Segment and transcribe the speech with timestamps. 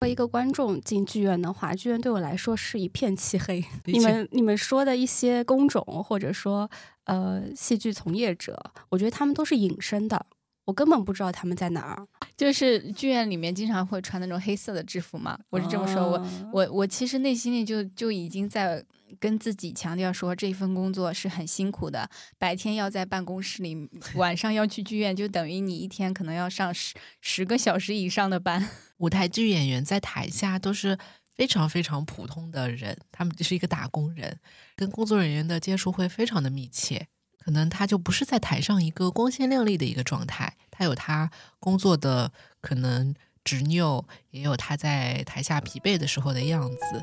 [0.00, 3.64] 作为一个观众进剧院的话，剧院对我来说是一片漆黑。
[3.86, 6.70] 你们你们说的一些工种，或者说
[7.06, 8.56] 呃戏剧从业者，
[8.90, 10.24] 我觉得他们都是隐身的，
[10.68, 12.06] 我根本不知道他们在哪儿。
[12.36, 16.10] 就是剧院里面经常会穿那种黑色的制服嘛，我是这么说。
[16.10, 18.84] 我我我其实内心里就就已经在
[19.18, 22.06] 跟自己强调说，这份工作是很辛苦的，
[22.36, 28.68] 白天要在办公室里，晚上要去剧院，就等于你一天可能要上十十个小时以上的班。
[28.98, 30.98] 舞台剧演员在台下都是
[31.34, 34.38] 非常非常普通的人，他们就是一个打工人，
[34.76, 37.08] 跟工作人员的接触会非常的密切。
[37.48, 42.30] 可能他就不是在台上一个光鲜亮丽的一个状态，他有他工作的
[42.60, 47.02] 可能执拗，也有他在台下疲惫的时候的样子，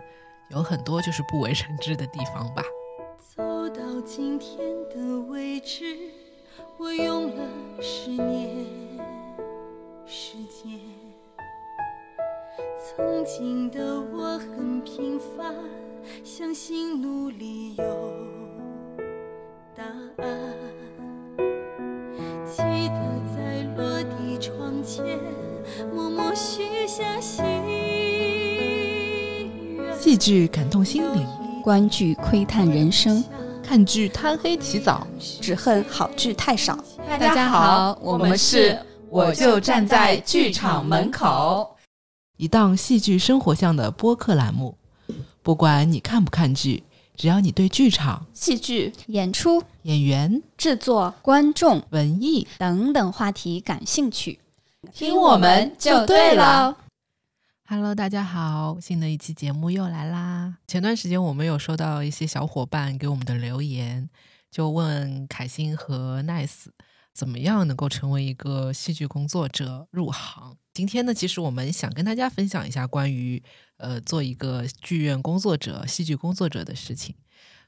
[0.51, 2.61] 有很多就是不为人知的地方吧。
[3.35, 4.59] 走到今天
[4.91, 5.97] 的位置，
[6.77, 7.43] 我用了
[7.81, 8.67] 十年
[10.05, 10.79] 时间。
[12.85, 15.55] 曾经的我很平凡，
[16.23, 18.34] 相信努力有
[19.77, 20.25] 答案。
[22.45, 22.95] 记得
[23.35, 25.03] 在落地窗前
[25.93, 27.75] 默默许下心愿。
[29.99, 31.27] 戏剧感动心灵，
[31.61, 33.21] 观剧窥探人生，
[33.61, 36.81] 看剧贪黑起早，只恨好剧太少。
[37.05, 38.79] 大家好，我们是
[39.09, 41.75] 我就站在剧场门口。
[42.37, 44.77] 一档戏剧生活向的播客栏目，
[45.43, 46.83] 不管你看不看剧，
[47.17, 54.39] 只要你对剧场、戏剧、演出、演员、制作、观众、文艺等等话题感兴趣，
[54.93, 56.75] 听我们就对了。
[57.67, 60.57] Hello，大家好，新的一期节目又来啦。
[60.67, 64.09] 前段时间我们有收到一些小伙伴给我们的留言，
[64.51, 66.65] 就问凯欣和 Nice。
[67.13, 70.57] 怎么样能够成为一个戏剧工作者入行？
[70.73, 73.41] 今天呢，其实我们想跟大家分享一下关于
[73.77, 77.15] 呃做一个剧院工作者、戏剧工作者的事情。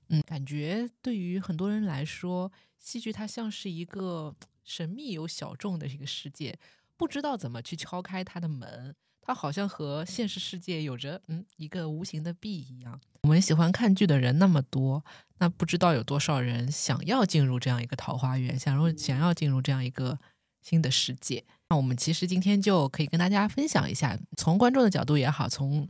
[0.09, 6.57] 嗯，感觉对于很多人来说，戏剧它像是一个神秘又小众的一个世界，
[6.95, 8.95] 不知道怎么去敲开它的门。
[9.21, 12.97] 它好像和现实世界有着嗯一个无形的壁一样。
[13.23, 15.03] 我们喜欢看剧的人那么多，
[15.39, 20.17] 那不知道有多少人想要进入这样一个桃花源，想入想要进入这样一个
[20.61, 21.43] 新的世界。
[21.69, 25.87] 那我们其实今天就可以跟大家分享一下，从观众的角度也好，从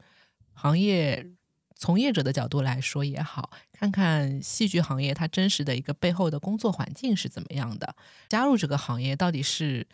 [0.53, 1.25] 行业
[1.75, 7.95] 从业者的角度来说也好，看看戏剧行业它真实的一个背后的工作环境是怎么样的。
[8.29, 9.87] 加入这个行业到底是？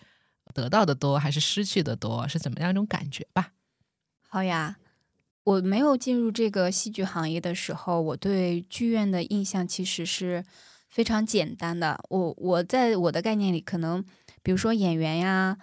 [0.54, 3.54] 得到的多还是失去的多，是怎么样一种感觉吧？
[4.28, 4.76] 好呀，
[5.46, 10.44] 我没有进入这个戏剧行业的时候，我对剧院的印象其实是
[10.90, 11.98] 非常简单的。
[12.10, 14.04] 我我在我的概念里，可能
[14.44, 15.58] 比如说演员呀，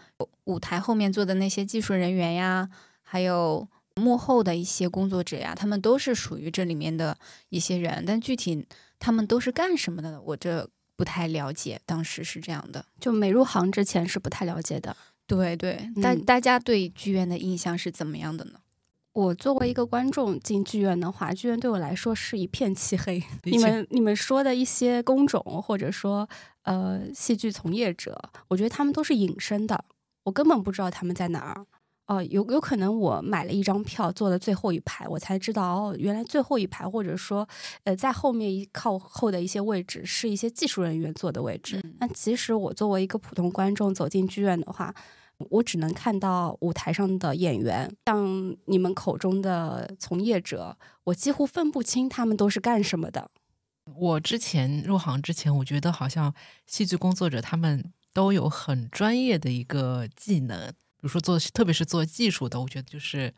[0.44, 2.68] 舞台后面做的那些技术人员呀，
[3.02, 7.16] 还有幕后的一些工作者呀，他们都是属于这里面的
[7.50, 8.02] 一些人。
[8.04, 8.66] 但具体
[8.98, 10.68] 他们都是干什么的，我这。
[10.96, 14.94] 不太了解，当时是这样的，就没入行之前是不太了解的。
[15.26, 18.60] 对对，大大家对剧院的印象是怎么样的呢？
[19.14, 23.22] 我作为一个观众进剧院的话，剧院对我来说是一片漆黑。
[23.44, 26.28] 你们你们说的一些工种，或者说
[26.62, 29.84] 呃戏剧从业者，我觉得他们都是隐身的，
[30.24, 31.66] 我根本不知道他们在哪儿。
[32.06, 37.48] 哦，有有可能我买了一张票，坐了最后一排，我才知道哦，原来最后一排或者说
[37.84, 41.80] 呃在后面一靠后的一些位置是一些技术人员坐的位置。
[42.00, 44.92] 那其实我作为一个普通观众走进剧院的话，
[45.50, 53.30] 我只能看到舞台上的演员，像你们口中的从业者，我几乎分不清他们都是干什么的。
[53.96, 56.34] 我之前入行之前，我觉得好像
[56.66, 60.68] 戏剧工作者他们都有很专业的一个技能。
[60.68, 63.32] 比如说做，特别是做技术的，我觉得就是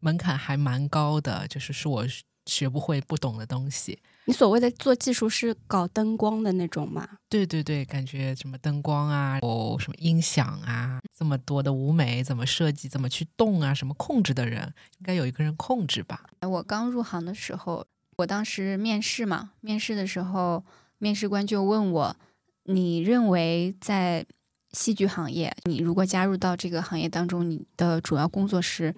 [0.00, 2.04] 门槛还蛮高的，就是是我
[2.46, 4.00] 学不会、不懂的东西。
[4.24, 7.08] 你所谓的做技术是搞灯光的那种吗？
[7.28, 14.62] 对对对，感觉什么灯光啊，哦，什么音响啊，这么多的舞美怎么设计、怎么去动啊，什么控制的人，
[14.98, 16.24] 应该有一个人控制吧？
[16.40, 17.84] 我刚入行的时候，
[18.22, 20.64] 我当时面试嘛，面试的时候，
[20.98, 22.16] 面试官就问我，
[22.64, 24.24] 你认为在
[24.70, 28.94] 戏剧行业，你如果加入到这个行业当中，你的主要工作是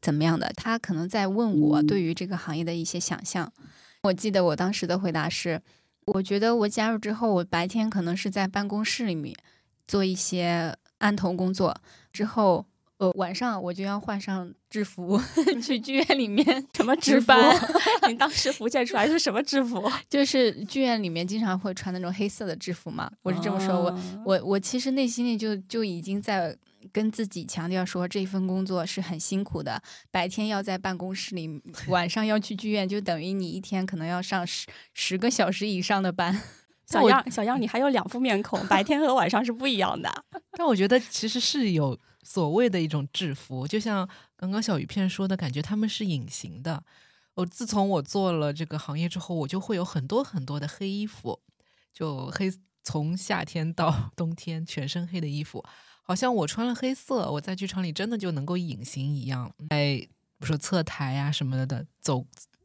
[0.00, 0.52] 怎么样的？
[0.56, 3.50] 他可能在问我对于这个行业的一些想象。
[4.02, 5.62] 我记得我当时的回答是：
[6.06, 9.34] 我觉得我加入之后，我白天可能是在办公室里面
[9.86, 11.80] 做一些案头工作，
[12.12, 12.66] 之后
[13.04, 15.20] 呃，晚上我就要换上制服
[15.62, 17.54] 去剧院里面什么值班？
[18.08, 19.90] 你当时浮现出来是什么制服？
[20.08, 23.10] 就是剧院里面经常会穿那种黑色的制服嘛。
[23.22, 26.56] 我是这么说，我我我其实内心里就就已经在
[26.92, 29.82] 跟自己强调说，这份工作是很辛苦的。
[30.10, 31.48] 白天要在办公室里，
[31.88, 36.40] 晚上要去剧院，就等于你一天可能要上十十个小时以上的班。
[36.86, 40.12] 小样，小样，你还有两副面孔，白天和晚上是不一样的。
[40.52, 41.98] 但我觉得其实是有。
[42.24, 46.82] 所谓的一种制服，就像刚刚小鱼片说的感觉，他们是隐形的。
[47.34, 51.40] 我自从我做了这个行业之后，我就会有很多很多的黑衣服，
[51.92, 55.64] 就黑从夏天到 冬天全身黑的衣服，
[56.02, 59.52] 好像我穿了黑色，我在剧场里真的就能够隐形一样。
[59.70, 62.24] 在比如说侧台啊什么的，走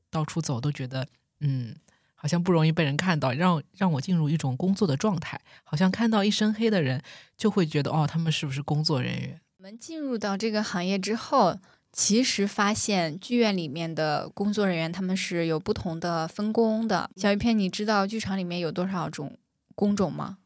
[0.10, 1.08] 到处走都觉得
[1.40, 1.76] 嗯，
[2.14, 5.40] 好像不容易被人看到，让让我进入一种工作的状态。
[5.64, 7.02] 好像看到一身黑的人，
[7.38, 9.42] 就会觉得哦，他们是不是工作人员？
[9.60, 11.60] 我们进入到这个行业之后，
[11.92, 17.10] 其实发现剧院里面的工作人员他们是有不同的分工的。
[17.18, 19.38] 小鱼片，你知道剧场里面有多少种
[19.76, 20.38] 工种吗？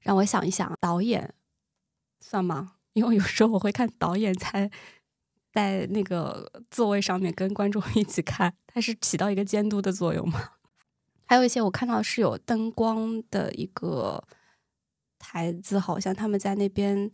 [0.00, 1.34] 让我想一想，导演
[2.22, 2.76] 算吗？
[2.94, 4.70] 因为有时候我会看导演在
[5.52, 10.52] 在那个座位上面跟观众 一起看，他是起到一个监督的作用吗？
[11.28, 14.24] 还有一些我看到是有灯光的一个
[15.18, 17.10] 台子，好像他们在那边。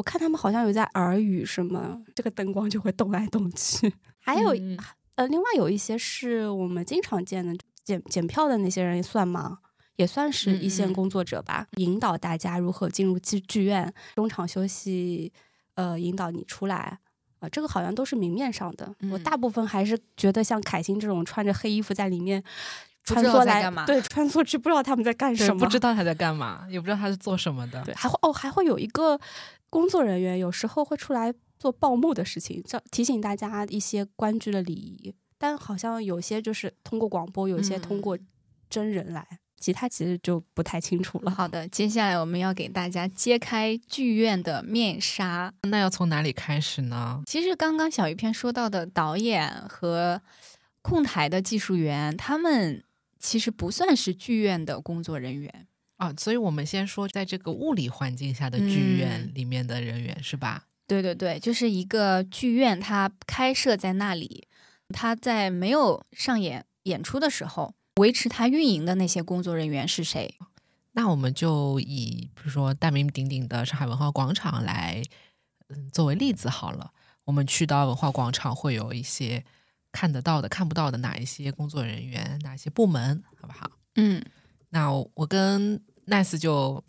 [0.00, 3.92] 我看他们好像有在耳语什么，这个灯光就会动来动去。
[4.18, 4.48] 还有
[5.16, 7.54] 呃，另外有一些是我们经常见的
[7.84, 9.58] 检检票的那些人算吗？
[9.96, 15.30] 也算是一线工作者吧，引导大家如何进入剧剧院，中场休息，
[15.74, 16.98] 呃，引导你出来
[17.40, 18.94] 啊，这个好像都是明面上的。
[19.12, 22.42] 我大部分还是觉得像凯欣这种穿着黑衣服在里面
[23.04, 27.84] 穿梭来，对，穿梭去，不知道他们在干什么，不知道他在干嘛，也不知道他是做什么的。
[27.84, 29.20] 对，还会哦，还会有一个。
[29.70, 35.14] 工作人员有时候会出来做报幕的事情，叫提醒大家一些观剧的礼仪。
[35.38, 38.18] 但好像有些就是通过广播，有些通过
[38.68, 39.26] 真人来，
[39.58, 41.30] 其他其实就不太清楚了。
[41.30, 45.50] 好的，接下来我们要给大家揭开剧院的面纱。
[45.62, 47.22] 那要从哪里开始呢？
[47.26, 50.20] 其实刚刚小鱼片说到的导演和
[50.82, 52.84] 控台的技术员，他们
[53.18, 55.66] 其实不算是剧院的工作人员。
[56.00, 60.64] 啊，所以我们先说，在这个物理环境下的剧院里面的人员是吧？
[60.86, 64.48] 对对对，就是一个剧院，它开设在那里，
[64.88, 70.34] 它在没有上演演出的时候，维持它运营的那些工作人员是谁？
[70.92, 75.02] 那我们就以比如说大名鼎鼎的上海文化广场来，
[75.68, 76.92] 嗯，作为例子好了。
[77.24, 79.44] 我们去到文化广场，会有一些
[79.92, 83.70] 看得到的、看不到的哪一些工作人员，哪些部门，好不好？
[83.96, 84.24] 嗯，
[84.70, 86.82] 那我跟 nice 就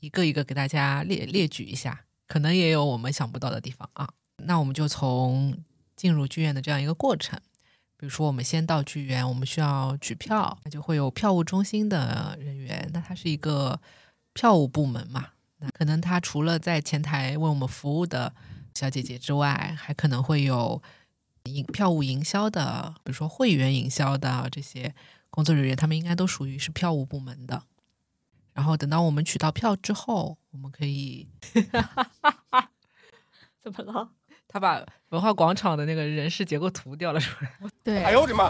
[0.00, 4.08] 一个一个给大家列列举一下，可能也有我们想不到的地方啊。
[4.44, 5.56] 那我们就从
[5.94, 7.38] 进入剧院的这样一个过程，
[7.96, 13.80] 比如说我们先到剧院，我们需要取票，那就会有票务中心的人员，那他是一个
[14.32, 18.34] 票务部门嘛，那可能他除了在前台为我们服务的
[18.74, 20.82] 小姐姐之外，还可能会有
[21.44, 24.92] 营票务营销的，比如说会员营销的这些
[25.30, 27.62] 工作人员，他们应该都属于是票务部门的。
[28.54, 31.28] 然后等到我们取到票之后，我们可以
[33.60, 34.10] 怎么了？
[34.48, 37.50] 他把文化广场的那个人事结构图调了出来。
[37.82, 38.46] 对，哎呦我的妈！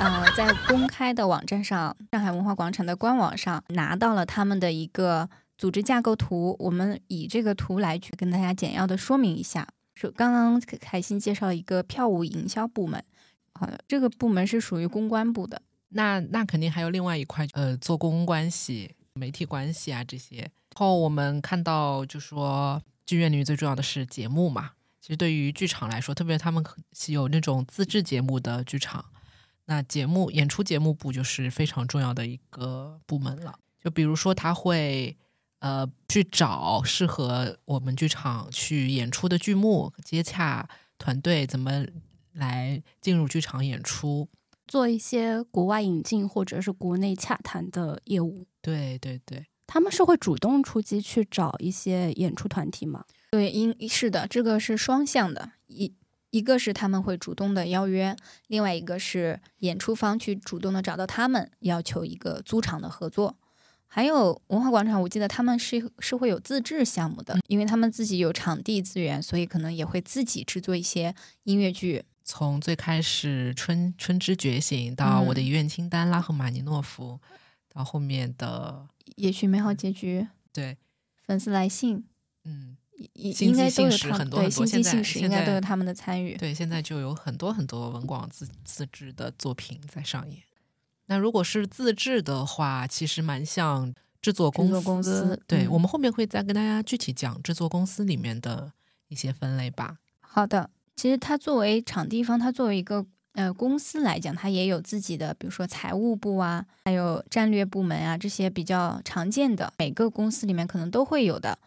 [0.00, 6.56] 呃，在公开的网站上，上海文化广场的官网上拿到了他们的一个组织架构图。
[6.58, 9.68] 我们以这个图来去跟大家简要的说明一下。
[9.94, 13.02] 说刚刚凯欣介绍了一个票务营销部门，
[13.54, 15.62] 好的，这个部门是属于公关部的。
[15.90, 20.38] 那那肯定还有另外一块，呃，做公共关系、媒体关系啊这些。
[20.38, 24.72] 然后我们看到，就说剧院里面最重要的是节目嘛。
[25.00, 26.64] 其实对于剧场来说，特别他们
[27.06, 29.04] 有那种自制节目的剧场，
[29.66, 33.56] 那节目演出节目部就是非常重要的一个部门了。
[33.82, 35.16] 就比如说，他会
[35.60, 41.86] 呃去找适合我们剧场去演出的剧目，接洽团队，怎么
[42.32, 44.28] 来进入剧场演出。
[44.66, 53.04] 做一些国外引进或者是国内洽谈的业务，对对对，他们是会主动出击去找一些演出团体吗？
[53.30, 55.94] 对，应是的，这个是双向的，一
[56.30, 58.16] 一个是他们会主动的邀约，
[58.48, 63.36] 另外一个是演出方去主动的找到他们，要求一个租场的合作。
[63.88, 72.04] 还有文化广场，我记得他们是是会有自制项目的，因为他们自己有场地资源，所以可能也会自己制作一些音乐剧。
[72.28, 77.20] 从最开始《春春之觉醒》到《我的遗愿清单》拉赫玛尼诺夫，
[77.68, 80.20] 到后面的《也许美好结局》，
[80.52, 80.76] 对，
[81.22, 82.04] 粉丝来信，
[82.42, 82.76] 嗯，
[83.14, 86.36] 应该都有他们对很多很多星际现在信使应该都有他们的参与。
[86.36, 90.42] 对，现在就有很多很多文广自自制的作品在上演。
[91.06, 94.72] 那如果是自制的话，其实蛮像制作公司。
[94.72, 98.72] 制作公司对、嗯我们后面会再跟大家具体讲制作公司里面的
[99.06, 99.98] 一些分类吧。
[100.20, 111.58] 好的，其实它作为场地方，它作为一个呃公司来讲，它也有自己的，比如说财务部啊，还有战略部门啊，这些比较常见的，每个公司里面可能都会有的。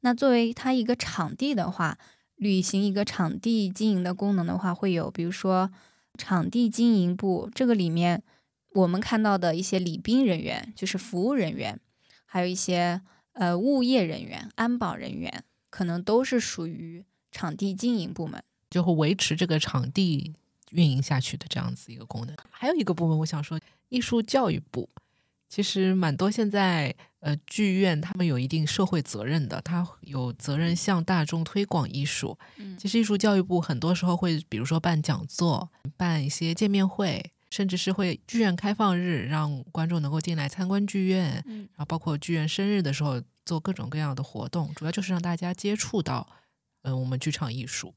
[0.00, 1.98] 那作为它一个场地的话，
[2.36, 5.70] 履行一个场地经营的功能的话，会有比如说
[6.16, 8.22] 场地经营部，这个里面
[8.72, 11.78] 我们看到的一些礼宾人员，就是服务人员，
[12.24, 13.02] 还有一些
[13.32, 18.42] 呃物业人员、安保人员，可能都是属于场地经营部门。
[18.70, 20.34] 就会维持这个场地
[20.70, 22.36] 运营下去的这样子一个功能。
[22.50, 23.58] 还有一个部门，我想说，
[23.88, 24.88] 艺术教育部，
[25.48, 32.38] 其实蛮多现在呃剧院他们有一定社会责任的，他有责任向大众推广艺术。
[32.58, 46.28] 嗯其实艺术教育部很多时候会，比如说办讲座、办一些见面会，甚至是会剧院开放日，让观众能够进来参观剧院，嗯然后包括剧院生日的时候做各种各样的活动，主要就是让大家接触到
[46.82, 47.94] 嗯、呃我们剧场艺术。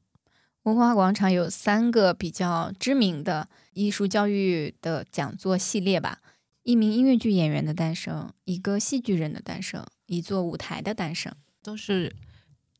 [0.64, 6.20] 文化广场有三个比较知名的艺术教育的讲座系列吧：
[6.62, 11.34] 一名音乐剧演员的诞生，一个戏剧人的诞生，一座舞台的诞生。
[11.62, 12.14] 都是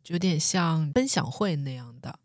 [0.07, 2.19] 有点像分享会那样的。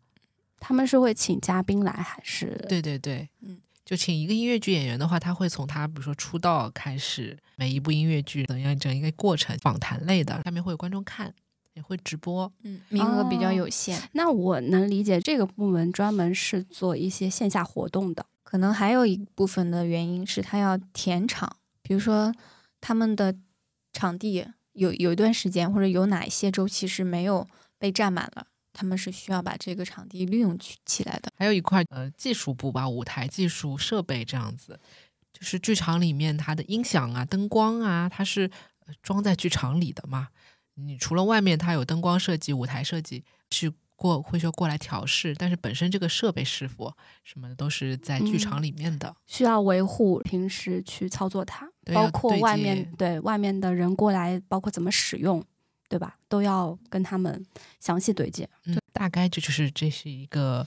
[0.60, 11.32] 他们是会请嘉宾来，还是对对对，嗯，就请一个音乐剧演员的话，他会从他比如说出道开始，每一部音乐剧怎样整一个过程，访谈类的，下面会有观众看，
[11.78, 12.52] 也会直播。
[12.64, 18.26] 嗯，名额比较哦有限，那我能理解这个部门专门是做一些线下活动的。
[18.42, 22.34] 可能还有一部分的原因是他要填场，比如说
[22.80, 23.34] 他们的
[23.92, 27.46] 场地有有一段时间或者有哪一些周期是没有
[27.78, 31.30] 被占满了，他们是需要把这个场地利用起起来的。
[31.36, 34.80] 还有一块呃技术部吧，舞台技术设备这样子，
[35.32, 38.50] 就是剧场里面它的音响啊、灯光啊，它是
[38.86, 40.28] 呃装在剧场里的嘛。
[40.80, 46.92] 你除了外面它有灯光设计、舞台设计去过会说过来调试，但是本身这个设备师傅
[47.24, 49.14] 什么的都是在剧场里面的。
[49.26, 55.44] 需要维护，平时去操作它，对包括外面对外面的人过来，包括怎么使用，
[55.88, 56.16] 对吧？
[56.28, 57.44] 都要跟他们
[57.80, 58.48] 详细对接。
[58.66, 60.64] 嗯，大概这就是这是一个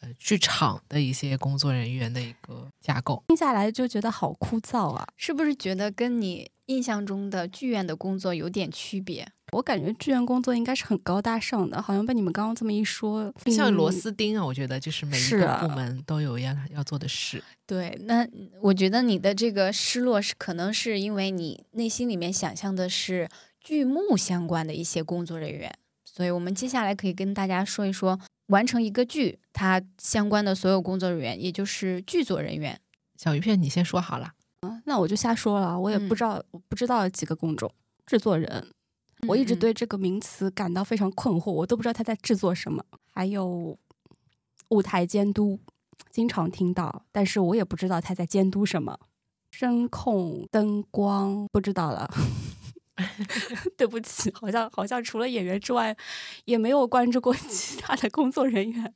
[0.00, 3.22] 呃剧场的一些工作人员的一个架构。
[3.28, 5.06] 听下来就觉得好枯燥啊！
[5.16, 9.28] 是不是觉得跟你印象中的剧院的工作有点区别？
[9.52, 17.42] 我感觉志愿工作应该是很高大上的，好像被你们刚刚这么一说，像螺嗯丝钉啊，我觉得就是每一个部门都有要要做的事。
[17.66, 18.26] 对，那
[18.60, 23.28] 我觉得你的这个失落是可能是因为你内心里面想象的是
[23.60, 25.72] 剧目相关的一些工作人员，
[26.04, 32.78] 所以我们接下来可以跟大家说一说完成一个剧它相关的所有工作人员，也就是剧组人员。
[33.16, 34.32] 小鱼片，你先说好了。
[34.60, 37.72] 啊，那我就瞎说了，我也不嗯知道，我不知道几个工种，
[38.06, 38.66] 制作人，
[39.26, 42.84] 我一直对这个名词感到非常困惑，我都不知道他在制作什么。
[43.12, 43.78] 还有
[44.68, 45.58] 舞台监督，
[46.10, 48.98] 经常听到，但是我也不知道他在监督什么。
[49.50, 52.10] 声控、灯光，不知道了。
[53.76, 55.96] 对不起，好像好像除了演员之外，
[56.44, 58.94] 也没有关注过 其他的工作人员。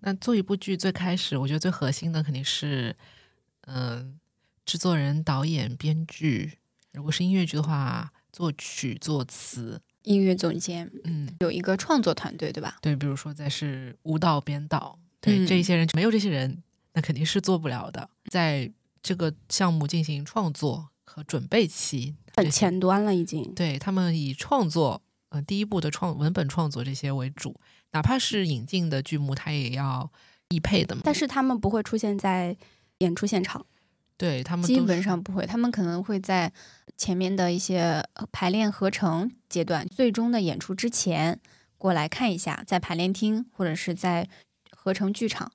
[0.00, 2.94] 那做一部剧最开始，我觉得最核心的肯定是，
[3.62, 4.18] 嗯、
[4.66, 6.58] 制作人、导演、编剧。
[6.92, 12.76] 如果是音乐剧的话，作曲、作词，音乐总监嗯，有一个创作团队，对吧？
[12.82, 16.60] 对，比如说再是舞蹈编导，对、嗯这一些人，没有这些人，
[16.94, 18.10] 那肯定是做不了的。
[18.28, 18.68] 在
[19.00, 23.54] 这个项目进行创作和准备期，很前端了，已经。
[23.54, 27.54] 对他们以创作，呃，第一步的创文本创作这些为主，
[27.92, 30.10] 哪怕是引进的剧目，它也要
[30.48, 31.02] 易配的嘛。
[31.04, 32.56] 但是他们不会出现在
[32.98, 33.64] 演出现场。
[34.16, 36.52] 对他们基本上不会，他们可能会在
[36.96, 41.40] 前面的一些呃排练合成阶段，最终的演出之前
[41.76, 44.28] 过来看一下，在排练厅或者是在
[44.70, 45.52] 合成剧场，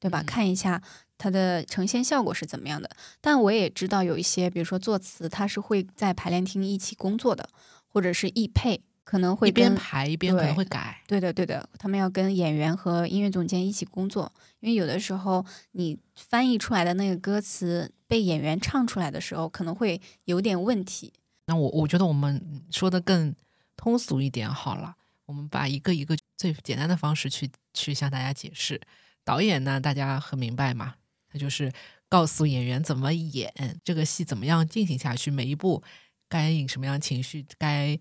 [0.00, 0.22] 对吧？
[0.22, 0.82] 嗯看一下
[1.16, 2.90] 它的呈现效果是怎么样的。
[3.20, 7.48] 但我也知道有一些，比如说作词，他是会在排练厅一起工作的，
[7.88, 11.02] 或者是译配，可能会一边跟排一边可能会改。
[11.06, 21.10] 对的，对的，他们要跟演员和音乐总监一起工作，因为有的时候你翻译出来的那个歌词被演员唱出来的时候，可能会有点问题。
[21.46, 23.34] 那我我觉得我们说的更
[23.78, 28.78] 通俗一点好了，我们把一个一个最简单的方式去去向大家解释。
[29.24, 30.96] 导演呢，大家很明白嘛，
[31.32, 31.72] 他就是
[32.10, 33.50] 告诉演员怎么演
[33.82, 35.82] 这个戏，怎么样进行下去，每一步
[36.28, 37.98] 该引什么样情绪，该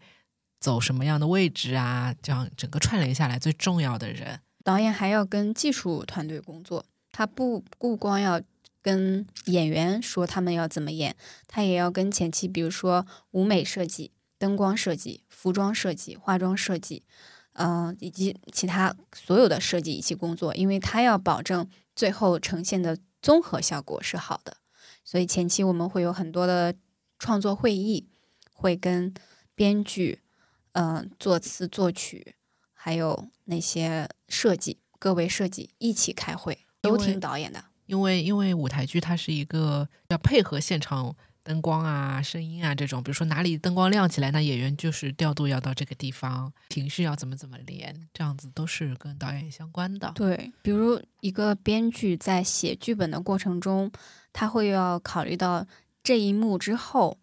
[0.59, 4.39] 走什么样的位置啊，这样整个串联下来最重要的人。
[4.63, 8.41] 导演还要跟技术团队工作，他不不光要
[8.81, 11.15] 跟演员说他们要怎么演，
[11.47, 17.03] 他也要跟前期，比如说舞美设计、灯光设计、服装设计、化妆设计，
[17.53, 24.57] 嗯、以及其他所有的设计一起工作，因为他要保证最后呈现的综合效果是好的。
[25.03, 26.75] 所以前期我们会有很多的
[27.17, 28.07] 创作会议，
[28.51, 29.13] 会跟
[29.55, 30.21] 编剧、
[30.79, 32.35] 嗯、作词作曲，
[32.71, 37.63] 还有那些设计各位设计一起开会，都听导演的。
[37.87, 50.11] 因为因为舞台剧它是一个要配合现场灯光啊、声音啊这种，比如说哪里灯光亮起来，那演员就是调度要到这个地方，情绪要怎么怎么连，这样子都是跟导演相关的。
[50.13, 53.91] 对，比如一个编剧在写剧本的过程中，
[54.31, 55.65] 他会要考虑到
[56.03, 57.17] 这一幕之后，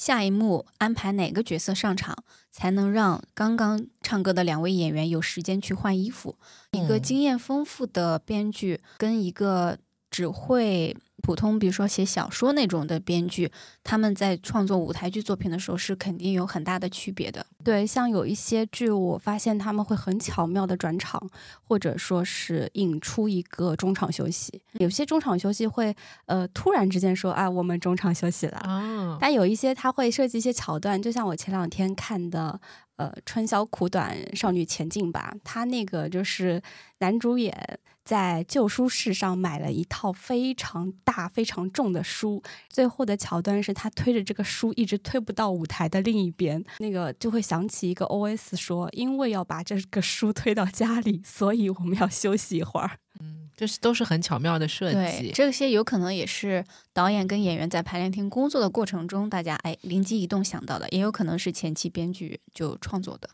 [0.00, 2.16] 下一幕安排哪个角色上场，
[2.50, 6.38] 才能让刚刚唱歌的两位演员有时间去换衣服。
[6.70, 9.76] 一个嗯经验丰富的编剧跟一个
[10.10, 13.50] 只会普通，比如说写小说那种的编剧，
[13.84, 17.44] 他们在创作舞台剧作品的时候是肯定有很大的区别的。
[17.62, 21.22] 对，像有一些剧，我发现他们会很巧妙的转场，
[21.62, 24.60] 或者说是引出一个中场休息。
[24.74, 25.94] 有些中场休息会
[26.26, 28.58] 呃突然之间说啊，我们中场休息了。
[28.58, 32.58] 啊，但有一些他会设计一些桥段，就像我前两天看的，
[32.96, 36.62] 呃，《春宵苦短，少女前进吧》，他那个就是
[36.98, 52.98] 男主演在旧书市上买了一套非常大、非常重的书，最后的桥段是他推着这个书一直推不到舞台的另一边，那个就会想起一个 OS 说，因为要把这个书推到家里，所以我们要休息一会儿。
[53.20, 55.32] 嗯，这是都是很巧妙的设对，计。
[55.32, 63.28] 这些有可能也是导演跟演员在排练厅工作的过程中，大家哎灵机一动想到的，也有可能是前期编剧就创作的。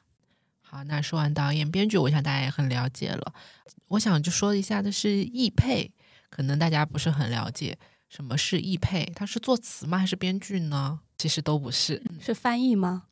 [0.76, 3.33] 好，那说完导演、编剧，我想大家也很了解了。
[3.88, 5.90] 我想就说一下的是易配，
[6.28, 7.78] 可能大家不是很了解
[8.11, 9.97] 什么是易配，它是作词吗？
[9.97, 11.00] 还是编剧呢？
[11.16, 13.04] 其实都不是，是翻译吗？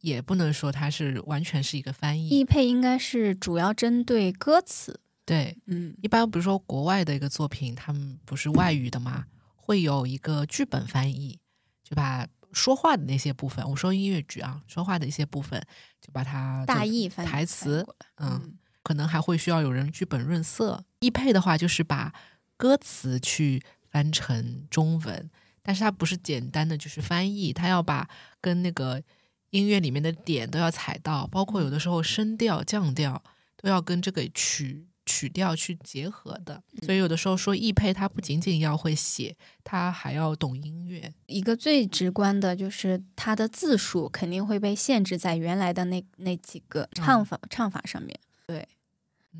[0.00, 2.28] 也不能说它是完全是一个翻译。
[2.28, 11.38] 译配应该是主要针对歌词，对，嗯，一般比如说国外的一个作品，他们不是外语的嘛，会有一个剧本翻译，
[11.84, 15.60] 就把说话的那些部分，我说音乐剧啊，说话的一些部分，
[16.00, 17.86] 就把它大意翻台词，
[18.16, 20.84] 嗯，嗯，可能还会需要有人剧本润色。
[21.00, 22.12] 译配的话，就是把
[22.56, 25.30] 歌词去翻成中文，
[25.62, 28.08] 但是它不是简单的就是翻译，它要把
[28.40, 29.02] 跟那个
[29.50, 33.22] 音乐里面的点都要踩到，包括有的时候声调、降调
[33.56, 36.62] 都要跟这个曲曲调去结合的。
[36.82, 41.12] 所以有的时候说易配，它不仅仅要会写，它还要懂音乐。
[41.26, 48.18] 一个最直观的就是它的字数肯定会被限制在原来的那那几个唱法、唱法上面。
[48.46, 48.66] 对，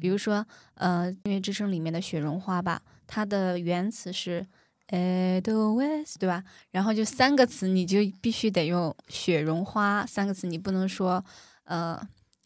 [0.01, 4.47] 比如说呃，《音乐之声》里面的《雪绒花》吧，它的原词是
[4.89, 6.45] Edelweiss，对吧？
[6.71, 11.25] 然后就三个词，你就必须得用“雪绒花”三个词，你不能说
[11.65, 12.01] 呃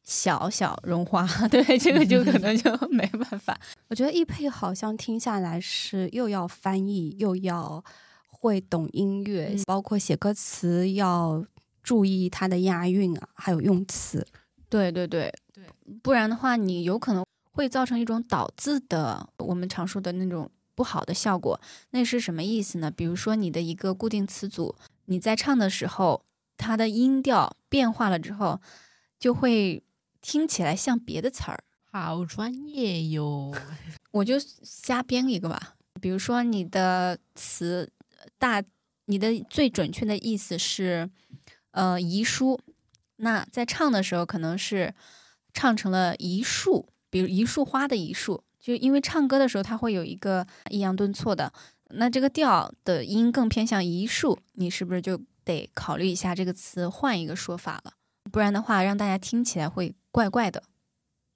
[0.07, 3.59] 小小绒花， 对，这个就可能就 没办法。
[3.89, 7.85] 我觉得易配好像听下来是又要翻译，又要
[8.31, 11.45] 会懂音乐，嗯包括写歌词要
[11.83, 14.25] 注意它的押韵啊，还有用词。
[14.69, 15.65] 对对对对，
[16.03, 21.61] 不然的话，你有可能会造成一种倒字的，我们常说的那种不好的效果。
[21.91, 22.91] 那是什么意思呢？
[22.91, 26.23] 比如说你的一个固定词组，你在唱的时候，
[26.57, 28.61] 它的音调变化了之后，
[29.19, 29.83] 就会
[30.27, 31.63] 听起来像别的词儿。
[31.93, 33.55] 好专业哟！
[34.11, 37.89] 我就瞎编一个吧，比如说你的词
[38.37, 38.61] 大，
[39.05, 41.09] 你的最准确的意思是，
[41.71, 42.59] 呃，遗书。
[43.19, 44.93] 那在唱的时候，可能是
[45.55, 51.53] 唱成了一束，比如一束花的一束，就因为唱歌的时候它会有一个抑扬顿挫的，
[51.91, 57.93] 那这个调的音更偏向一束，你是不是就得考虑一下这个词换一个说法了？
[58.33, 60.63] 不然的话，让大家听起来会怪怪的，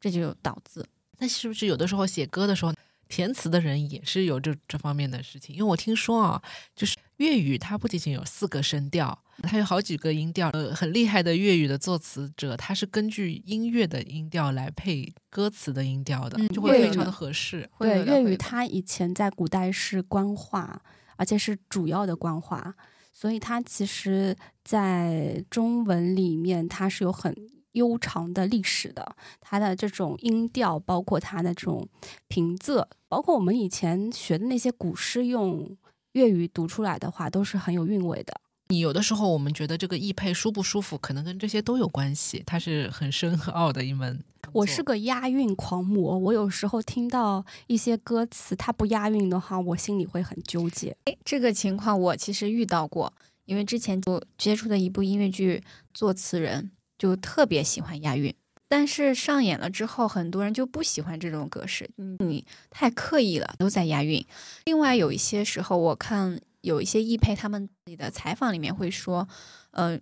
[0.00, 0.88] 这就有倒字。
[1.18, 2.72] 那是不是有的时候写歌的时候，
[3.10, 5.54] 填词的人也是有这这方面的事情？
[5.54, 6.42] 因为我听说啊，
[6.74, 10.48] 就是粤语它不仅仅有四个声调，它有好几个音调。
[10.54, 17.68] 呃，很厉害的粤语的作词者，他是根据音乐的音调来配歌词的音调的，嗯就会非常的合适。
[17.78, 20.80] 对，粤语它以前在古代是官话，
[21.16, 22.74] 而且是主要的官话，
[23.12, 27.36] 所以它其实在中文里面它是有很
[27.72, 29.16] 悠长的历史的。
[29.40, 31.88] 它的这种音调，包括它的这种
[32.28, 35.76] 平仄，包括我们以前学的那些古诗，用
[36.12, 38.40] 粤语读出来的话，都是很有韵味的。
[38.68, 44.22] 你有的时候我们觉得这个译配舒不舒服，可能跟这些都有关系，它是很深奥的一门。
[44.52, 50.96] 我是个押韵狂魔，我有时候听到一些歌词它不押韵的话，我心里会很纠结。
[51.06, 53.12] 诶这个情况我其实遇到过，
[53.44, 58.34] 因为之前我接触的一部音乐剧作词人就特别喜欢押韵，
[58.68, 64.22] 但是上演了之后，很多人就不喜欢这种格式，你太刻意了，都在押韵。
[64.66, 69.26] 另外有一些时候，我看有一些易配他们自己的采访里面会说，
[69.70, 69.98] 呃，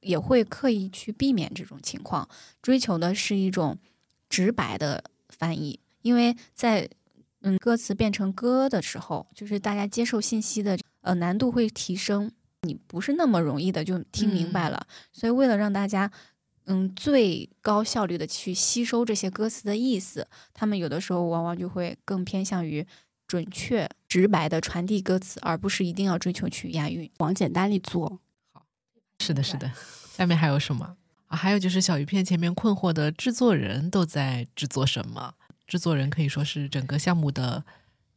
[0.00, 2.28] 也会刻意去避免这种情况，
[2.60, 3.78] 追求的是一种。
[4.32, 6.88] 直白的翻译，因为在
[7.40, 12.30] 嗯歌词变成歌的时候，就是大家接受信息的呃难度会提升，
[12.62, 14.86] 你不是那么容易的就听明白了。
[15.12, 16.08] 所以为了让大家
[16.72, 22.86] 嗯最高效率的去吸收这些歌词的意思，他们有的时候往往就会更偏向于
[23.26, 28.20] 准确直白的传递歌词，而不是一定要追求去押韵，往简单里做。
[28.52, 28.62] 好，
[29.18, 29.72] 是的，是的。
[30.16, 30.96] 下面还有什么？
[31.26, 35.34] 啊，还有就是小鱼片前面困惑的制作人都在制作什么？
[35.66, 37.64] 制作人可以说是整个项目的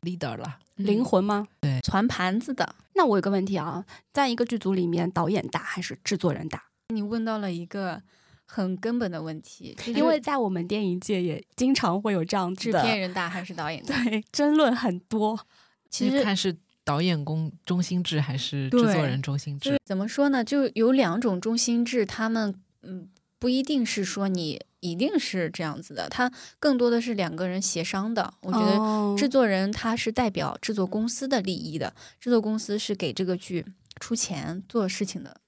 [0.02, 1.48] leader 了，灵魂吗？
[1.60, 2.76] 对，传盘子的。
[2.94, 6.63] 那我有个问题啊，在一个剧组里面，导演大还是制作人大？
[6.89, 8.02] 你问到了一个
[8.45, 13.84] 很根本的问题，因为在我们电影界也经常会有这样子的，制片人大还是导演？
[13.86, 15.39] 对，争论很多。
[15.89, 19.77] 其实看是导演公中心制还是制作人中心制？
[19.86, 20.43] 怎么说呢？
[20.43, 22.53] 就有两种中心制，他们。
[22.86, 23.08] 嗯，
[23.39, 26.29] 不一定是说你一定是这样子的，他
[26.60, 28.34] 更多的是两个人协商的。
[28.41, 33.65] 我觉得制作人他是代表制作公司的利益的，制作公司是给这个剧
[34.01, 35.39] 出钱做事情的。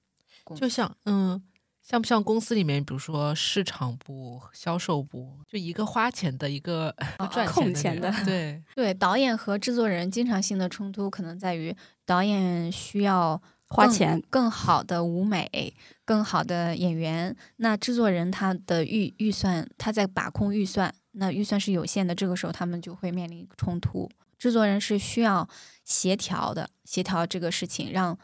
[0.54, 1.42] 就像嗯，
[1.88, 6.92] 像不像公司里面，比如说市场部、销售部，就一个花钱的，一个
[7.30, 8.12] 赚钱的。
[8.24, 13.40] 对 对，导演和制作人经常性的冲突可能在于导演需要。
[13.68, 17.36] 花钱更好的舞美，更好的演员。
[17.56, 22.14] 那制作人他的预预算，他在把控预算，那预算是有限的。
[22.14, 24.08] 这个时候他们就会面临冲突。
[24.38, 25.48] 制作人是需要
[25.82, 28.16] 协调的，协调这个事情，让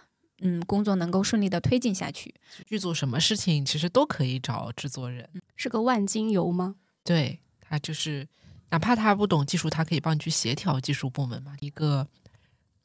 [0.42, 2.35] 嗯工作能够顺利的推进下去。
[2.66, 6.76] 剧组什么事情其实都可以找制作人，是个万金油吗？
[7.02, 8.28] 对他就是，
[8.70, 11.57] 哪怕他不懂技术，他可以帮你去协调技术部门嘛。
[11.61, 12.07] 一个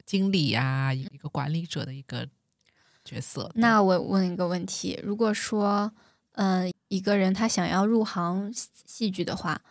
[0.06, 2.28] 经理呀，一个管理者的一个。
[3.10, 5.90] 角色，那我问一个问题：如果说，
[6.34, 9.62] 嗯，一个人他想要入行戏剧的话，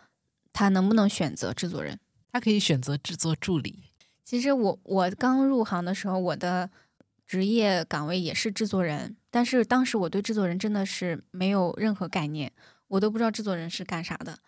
[0.51, 1.99] 他能不能选择制作人？
[2.31, 3.83] 他可以选择制作助理。
[4.25, 6.67] 其实我我刚入行的时候，我的
[7.27, 12.51] 职业岗位也是制作人，但是当时我对制作人真的是没有任何概念，
[12.87, 14.39] 我都不知道制作人是干啥的。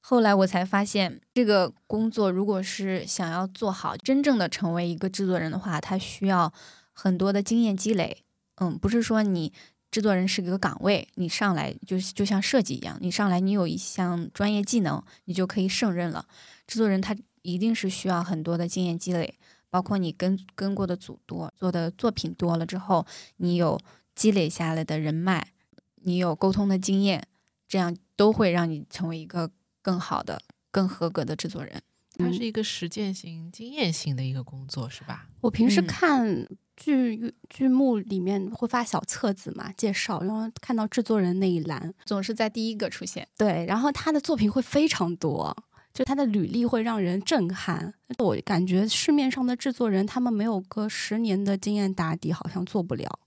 [0.00, 6.52] 后来我才发现，这个工作如果是想要做好，真正的成为一个制作人的话，他需要
[6.92, 8.18] 很多的经验积累。
[8.56, 9.52] 嗯，不是说你
[9.90, 16.26] 制作人是一个岗位，你上来就就像设计一样，你上来你有一项专业技能，你就可以胜任了。
[16.66, 19.38] 制作人他一定是需要很多的经验积累，
[19.76, 23.04] 包括你跟跟过的组多，做的作品多了之后，
[23.36, 23.78] 你有
[24.14, 25.48] 积累下来的人脉，
[25.96, 27.28] 你有沟通的经验，
[27.68, 29.50] 这样都会让你成为一个
[29.82, 31.82] 更好的、更合格的制作人。
[32.14, 35.26] 它是一个实践型、经验型的一个工作，是吧？
[35.42, 36.48] 我平时看。
[36.76, 43.26] 剧剧目里面会发小册子嘛，介绍，然后看到制作人那一栏，总是在第一个出现。
[43.38, 45.56] 对，然后他的作品会非常多，
[45.96, 47.94] 就他的履历会让人震撼。
[48.18, 53.18] 我感觉市面上的制作人，他们没有个十年的经验打底，好像做不了。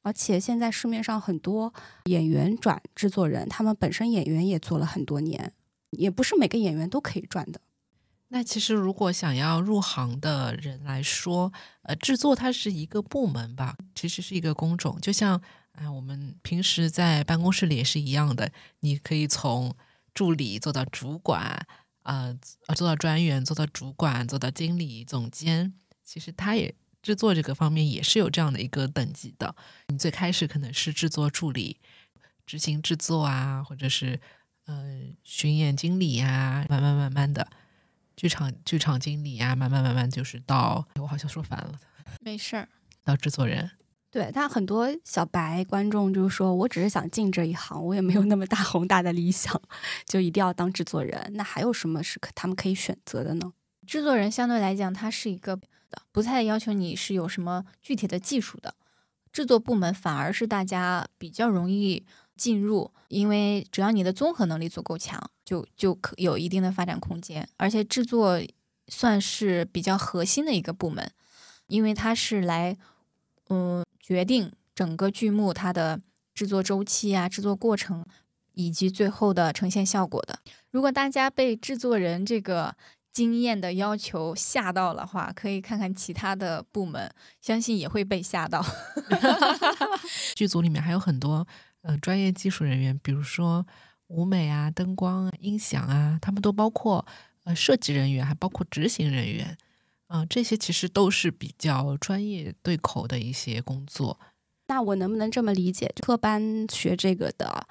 [0.00, 1.74] 而且现在市面上很多
[2.06, 5.52] 演员转制作人，他们本身演员也做了很多年，
[5.90, 7.60] 也不是每个演员都可以转的。
[8.28, 11.52] 那其实，如果想要入行的人来说，
[11.82, 14.98] 呃，制作它是一个部门吧，其实是一个工种。
[15.02, 15.38] 就像，
[15.72, 18.50] 哎，我们平时在办公室里也是一样的，
[18.80, 19.76] 你可以从
[20.14, 21.66] 助理做到主管，
[22.06, 22.32] 呃，
[22.76, 25.74] 做到专员，做到主管，做到经理、总监。
[26.04, 29.54] 其实，他也制作这个方面也是有这样的一个等级的。
[29.88, 31.80] 你最开始可能是制作助理，
[32.46, 34.20] 执行制作啊，或者是
[34.66, 37.48] 呃巡演经理呀，慢慢慢慢的。
[38.14, 41.78] 剧场剧场经理呀，慢慢慢慢就是到我好像说反了，
[42.20, 42.68] 没事儿，
[43.02, 43.72] 到制作人。
[44.16, 49.60] 对他很多小白观众就是说我只是想进这一行，我也没有那么大宏大的理想，
[50.06, 51.32] 就一定要当制作人。
[51.34, 53.52] 那还有什么是可他们可以选择的呢？
[53.86, 55.60] 制作人相对来讲，他是一个
[56.12, 58.74] 不太要求你是有什么具体的技术的，
[59.30, 62.04] 制作部门反而是大家比较容易。
[62.36, 67.48] 进入，因为只要你的综合能力足够强，就就可有一定的发展空间。
[67.56, 68.38] 而且制作
[68.88, 71.10] 算是比较核心的一个部门，
[71.66, 72.76] 因为它是来
[73.48, 76.00] 嗯决定整个剧目它的
[76.34, 78.04] 制作周期啊、制作过程
[78.52, 80.38] 以及最后的呈现效果的。
[80.70, 82.74] 如果大家被制作人这个
[83.12, 88.64] 经验的要求吓到了话，可以看看其他的部门，相信也会被吓到。
[90.36, 91.46] 剧组里面还有很多
[91.80, 93.66] 呃专业技术人员，比如说
[94.08, 97.06] 舞美啊、灯光啊、音响啊，他们都包括
[97.44, 99.56] 呃设计人员，还包括执行人员。
[100.08, 104.20] 啊，这些其实都是比较专业对口的一些工作。
[104.68, 105.92] 那我能不能这么理解？
[106.00, 107.66] 科班学这个的，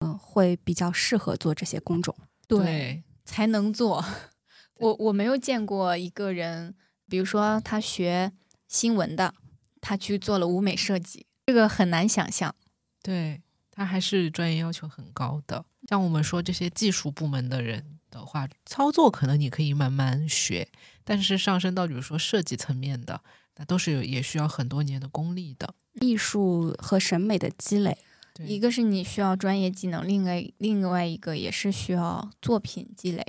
[0.00, 2.14] 嗯，会比较适合做这些工种，
[2.48, 4.04] 对，才能做。
[4.80, 6.74] 我我没有见过一个人，
[7.08, 8.32] 比如说他学
[8.66, 9.34] 新闻的，
[9.80, 12.54] 他去做了舞美设计，这个很难想象。
[13.02, 15.64] 对他还是专业要求很高的。
[15.88, 17.94] 像我们说这些技术部门的人。
[18.10, 20.66] 的话，操作可能你可以慢慢学，
[21.08, 23.22] 但是上升到比如说设计层面的，
[23.56, 27.96] 那都是有也需要很多年的功力的，艺术和审美的积累。
[28.44, 33.24] 一个是你需要专业技能，另外另外一个也是需要作品积累。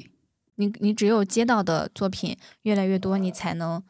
[0.56, 3.82] 你你只有接到的作品越来越多，你才能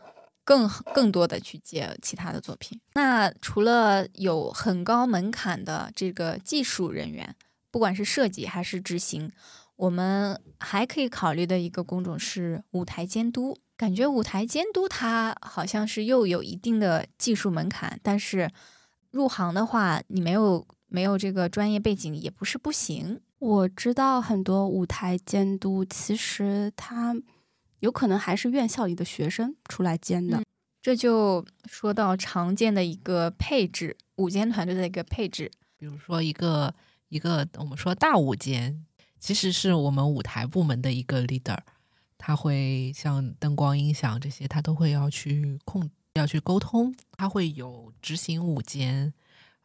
[0.43, 2.79] 更更多的去接其他的作品。
[2.93, 7.35] 那除了有很高门槛的这个技术人员，
[7.71, 9.31] 不管是设计还是执行。
[9.75, 18.51] 我们还可以考虑的一个工种是舞台监督，感觉舞台监督它好像是又有一定的技术门槛，但是
[19.09, 23.21] 入行的话，你没有没有这个专业背景也不是不行。
[23.37, 27.15] 我知道很多舞台监督，其实他
[27.79, 30.43] 有可能还是院校里的学生出来监的，
[30.81, 36.75] 这就说到常见的一个配置，舞监团队的一个配置，比如说一个
[37.07, 38.85] 一个我们说大舞监。
[39.21, 41.57] 其实是我们舞台部门的一个 leader，
[42.19, 46.93] 他会像灯光、音响这些，他都会要去控、要去沟通。
[47.13, 49.11] 他会有执行舞间，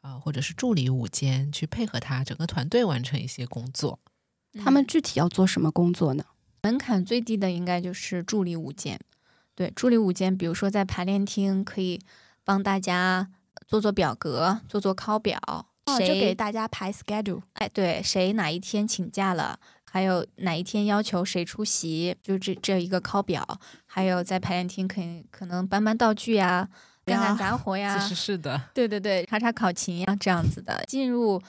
[0.00, 3.98] 啊，或者是助理舞间去配合他整个团队完成一些工作。
[4.64, 6.24] 他们具体要做什么工作呢？
[6.62, 8.98] 门槛最低的应该就是助理舞间。
[9.54, 12.00] 对，助理舞间，比如说在排练厅可以
[12.44, 13.30] 帮大家
[13.66, 15.38] 做做表格、做做考表。
[15.86, 19.60] 就给大家排 schedule，哎，对，谁哪一天请假了，
[19.94, 23.46] 还有哪一天要求谁出席，就这这一个考表，
[23.86, 26.68] 还有在排练厅可以可能搬搬道具呀，
[27.04, 30.82] 干干 杂活呀，其实是的，对对对，查查考勤呀，这样子的。
[30.88, 31.40] 进入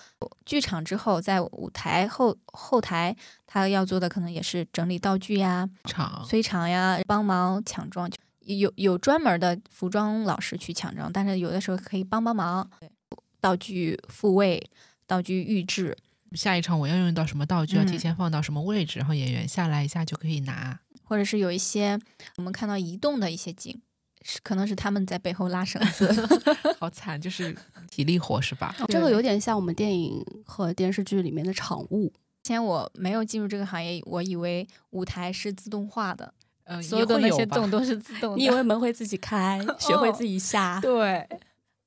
[0.46, 3.16] 剧场之后，在舞台后后台，
[3.48, 8.08] 他要做的可能也是整理道具呀，场催场呀，帮忙抢装，
[8.42, 12.70] 有有专门的服装老师去抢装，但是有的时候可以帮帮忙。
[12.80, 12.92] 对。
[13.42, 14.60] 道具复位，
[15.06, 15.96] 道具预制，
[16.36, 20.78] 下一场我要用到什么道具，要提前放到什么位置，然后演员下来一下就可以拿。
[21.04, 22.00] 或者是有一些
[22.38, 23.80] 我们看到移动的一些景，
[24.24, 26.12] 是可能是他们在背后拉绳子，
[26.80, 27.56] 好惨，就是
[27.90, 28.76] 体力活是吧？
[28.88, 32.12] 这个有点像我们电影和电视剧里面的场务。
[32.42, 38.38] 之前我没有进入这个行业，我以为舞台是自动化的，呃，所有的那些动都是自动的。
[38.42, 40.80] 你以为门会自己开，学会自己下？
[40.82, 41.28] 对。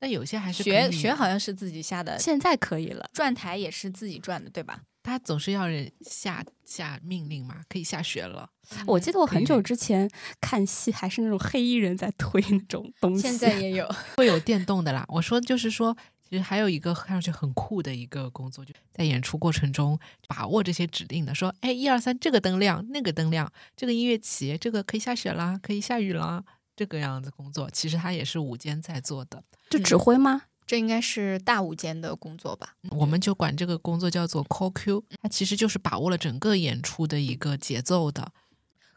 [0.00, 3.08] 那有些还是学学好像是自己下的，现在可以了。
[3.12, 4.80] 转台也是自己转的，对吧？
[5.02, 8.50] 他总是要人下下命令嘛，可以下雪了。
[8.87, 10.08] 我记得我很久之前
[10.40, 15.06] 看戏还是那种黑衣人在推那种东西，现在也有 会有电动的啦。
[15.08, 15.96] 我说就是说，
[16.28, 26.44] 其实还有一个看上去很酷的一个工作，就在演出过程中把握这些指令的，说哎一二三，这个灯亮，那个灯亮，这个音乐起，这个可以下雪啦，可以下雨啦。
[26.78, 30.42] 这个样子工作，其实他也是午间在做的，就指挥吗？
[30.64, 32.76] 这应该是大午间的工作吧？
[32.90, 38.30] 我们就管这个工作叫做 call Q，它其实就是把握了整个演出的一个节奏的。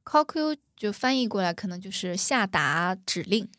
[0.05, 3.49] call Q 就翻译过来可能就是下达指令，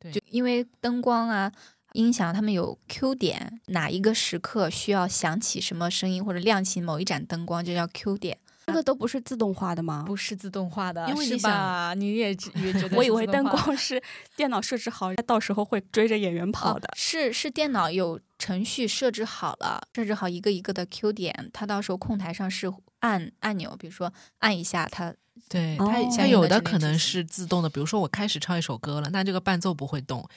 [0.00, 1.52] 对，就因为灯光啊、
[1.92, 8.38] 音响，他们有 Q 点，哪一个时刻需要响起什么声音或者亮起某一盏灯光，就叫 Q 点。
[8.68, 10.04] 这个都不是自动化的吗？
[10.06, 14.00] 不是自动化的，因为你想，你也也觉得， 我以为灯光是
[14.36, 16.86] 电脑设置好，到时候会追着演员跑的。
[16.94, 25.14] 是是，电脑有程序设置好了，设置好一个一个的 Q 点，它到时候控台上是按按钮，比如说按一下它，
[25.48, 30.28] 对它它有的可能是自动的，比如说我开始唱一首歌了，那这个伴奏不会动，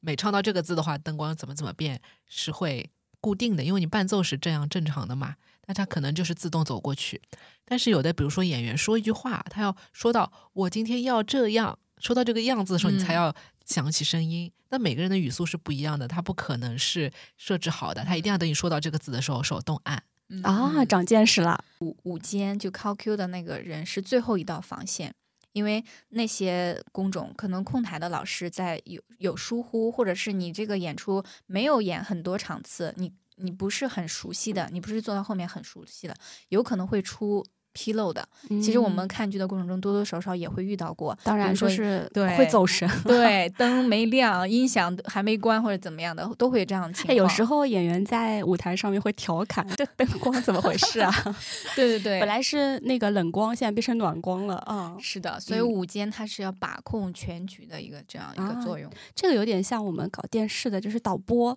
[0.00, 5.36] 每唱到这个字的话，灯光怎么怎么变是会固定的，因为你伴奏是这样正常的嘛。
[5.68, 7.20] 那他可能就是自动走过去，
[7.64, 13.32] 但是有的，比如说演员说一句话，他要说到我今天要这样，说到这个样子的时候，你才要
[13.66, 14.50] 响起声音。
[14.70, 20.02] 那每个人的语速是不一样的，他不可能是设置好的，他一定要等你说到这个字的时候手动按。
[20.42, 21.62] 啊，长见识了。
[21.80, 25.14] 午午间就 call Q 的那个人是最后一道防线，
[25.52, 36.14] 因为那些工种可能控台的老师在有有疏忽，或者是你这个演出没有演很多场次，你你不是很熟悉的，你不是坐到后面很熟悉的，
[36.48, 37.44] 有可能会出。
[37.74, 41.16] 纰漏的，其实我们看剧的过程中多多少少也会遇到过。
[41.22, 47.14] 当然，说是对会走神， 对灯没亮，音响还没关或者怎么样的，都会有这样的情况。
[47.14, 51.12] 有时候演员在舞台上面会调侃：“这灯光怎么回事啊？
[51.76, 54.96] ”对对对，本来是那个冷光，现在变成暖光了啊！
[54.98, 58.90] 是的，所以舞间它是要把控全局的一个这样一个作用。
[59.14, 61.56] 这个有点像我们搞电视的，就是导播，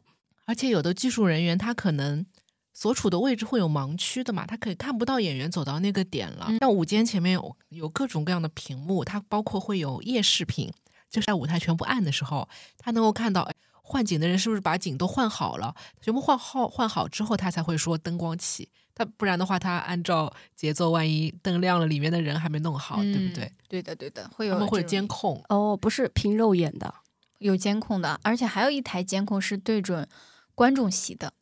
[0.51, 2.25] 而且有的技术人员他可能。
[2.73, 4.45] 所处的位置会有盲区的嘛？
[4.45, 6.47] 他可以看不到演员走到那个点了。
[6.61, 10.71] 像舞间前面有有各种各样的屏幕，它包括会有夜视屏，
[11.09, 13.47] 就是在舞台全部暗的时候，他能够看到
[13.83, 18.69] 换景的人是不是把景都换好了，全部换好换好之后，他才会说灯光起。
[18.95, 23.51] 他不然的话，他按照节奏，万一灯亮了，里面的人还没弄好，对不对？
[23.67, 26.91] 对的，对的，会有他们会有监控哦，不是凭肉眼的，
[27.39, 30.07] 有监控的，而且还有一台监控是对准
[30.55, 31.33] 观众席的。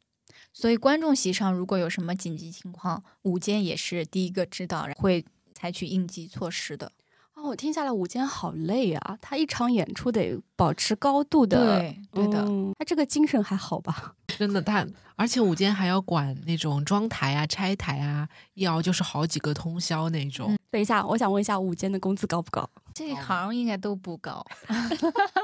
[0.51, 6.91] 所以观众席上如果有什么紧急情况，午间也是第一个知道，会采取应急措施的。
[7.35, 12.45] 哦，我听下来午间好累啊，他一场演出得保持高度的，对对的，
[12.77, 14.15] 他这个精神还好吧？
[14.37, 20.57] 真的，他而且午间还要管那种装台啊、拆台啊，一熬就是好几个通宵那种。
[20.69, 22.69] 等一下，我想问一下，午间的工资高不高？
[22.93, 24.45] 这一行应该都不高，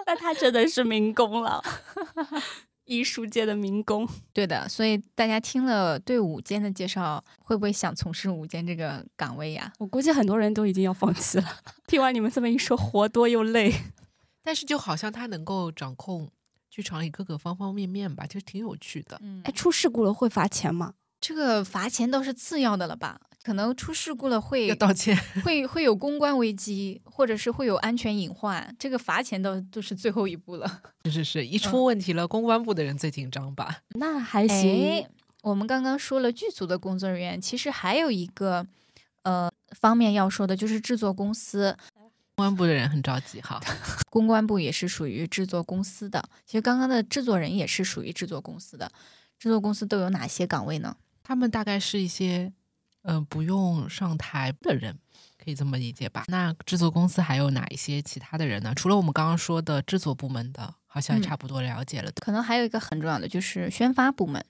[0.06, 1.64] 那他真的是民工了。
[2.86, 9.72] 艺术界的民工，对的，所以大家听了对舞间的介绍，会不会想从事舞间这个岗位呀？
[9.80, 11.46] 我估计很多人都已经要放弃了。
[11.88, 13.74] 听完你们这么一说，活多又累，
[14.44, 16.30] 但是就好像他能够掌控
[16.70, 19.20] 剧场里各个方方面面吧，就挺有趣的。
[19.22, 20.94] 嗯，哎，出事故了会罚钱吗？
[21.20, 23.20] 这个罚钱倒是次要的了吧？
[23.46, 28.76] 可能出事故了会要道歉， 会会有公关危机，或者是会有安全隐患。
[28.80, 30.82] 这个罚钱都都是最后一步了。
[31.06, 33.82] 是是是，一出问题了，公关部的人最紧张吧？
[34.00, 35.06] 那还行。
[35.44, 38.66] 我们刚刚说了剧组的工作人员，其实还有一个
[39.22, 39.48] 呃
[39.80, 41.78] 方面要说的，就是制作公司。
[42.36, 43.62] 公关部的人很着急哈。
[44.10, 46.28] 公关部也是属于制作公司的。
[46.48, 48.92] 其实刚刚的制作人也是属于制作公司的。
[49.38, 50.98] 制作公司都有哪些岗位呢？
[51.22, 52.52] 他们大概是一些。
[53.08, 54.98] 嗯，不用上台的人，
[55.38, 56.26] 可以这么理解吧？
[56.28, 58.74] 那制作公司还有哪一些其他的人呢？
[58.76, 62.12] 除了我们刚刚说的制作部门的，好像差不多了解了。
[62.16, 64.44] 可能还有一个很重要的就是宣发部门，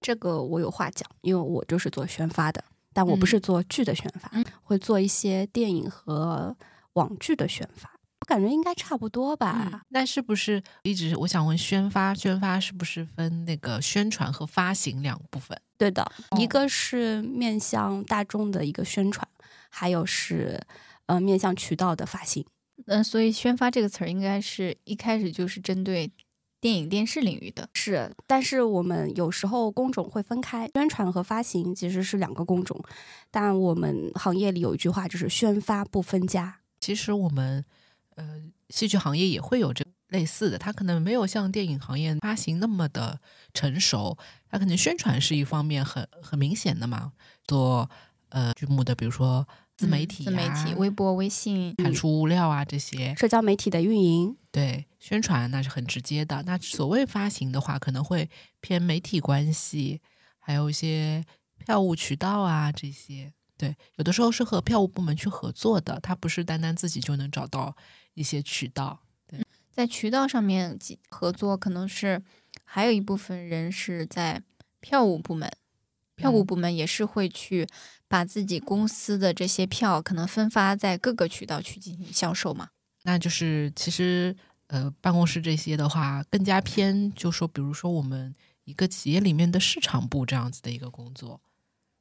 [0.00, 4.30] 这个我有话讲，因为我就是做宣发的，但我不是做剧的宣发，
[4.62, 6.56] 会做一些电影和
[6.94, 7.91] 网剧的宣发。
[8.32, 9.82] 我感觉应该差不多吧？
[9.90, 15.54] 那是不是一直我想问，宣发宣发是不是分那个宣传和发行两部分？
[15.76, 19.28] 对的，一个是面向大众的一个宣传，
[19.68, 20.58] 还有是
[21.04, 22.42] 呃面向渠道的发行。
[22.86, 26.10] 嗯，所以宣发这个词儿应该是一开始就是针对
[26.58, 27.68] 电影电视领域的。
[27.74, 32.82] 是，但是我们有时候工种会分开，宣传和发行其实是两个工种。
[33.30, 36.60] 但我们行业里有一句话，就是宣发不分家。
[36.80, 37.62] 其实我们。
[38.16, 43.18] 呃，戏剧行业也会有这类似的，它可能没有像电影行业发行那么的
[43.54, 44.16] 成熟，
[44.50, 47.12] 它可能宣传是一方面很很明显的嘛，
[47.46, 47.88] 做
[48.28, 49.46] 呃剧目的，比如说
[49.76, 56.42] 自媒体、自媒体、微博、微信产出物料啊这些，社交媒体的运营，对宣传那是很直接的。
[56.42, 58.28] 那所谓发行的话，可能会
[58.60, 60.00] 偏媒体关系，
[60.38, 61.24] 还有一些
[61.58, 63.32] 票务渠道啊这些。
[63.56, 67.76] 对，有的时候是和票务部门去合作的，他不是单单自己就能找到
[68.14, 69.00] 一些渠道。
[69.26, 72.22] 对，在渠道上面合作，可能是
[72.64, 74.42] 还有一部分人是在
[74.80, 75.50] 票务部门，
[76.16, 77.66] 票务部门也是会去
[78.08, 82.68] 把自己公司的这些票可能分发在各个渠道去进行销售嘛。
[83.04, 84.36] 那就是其实
[84.68, 91.40] 呃，办公室这些的话，更加偏就说，比如说我们一个企业里面的市场部这样子的一个工作。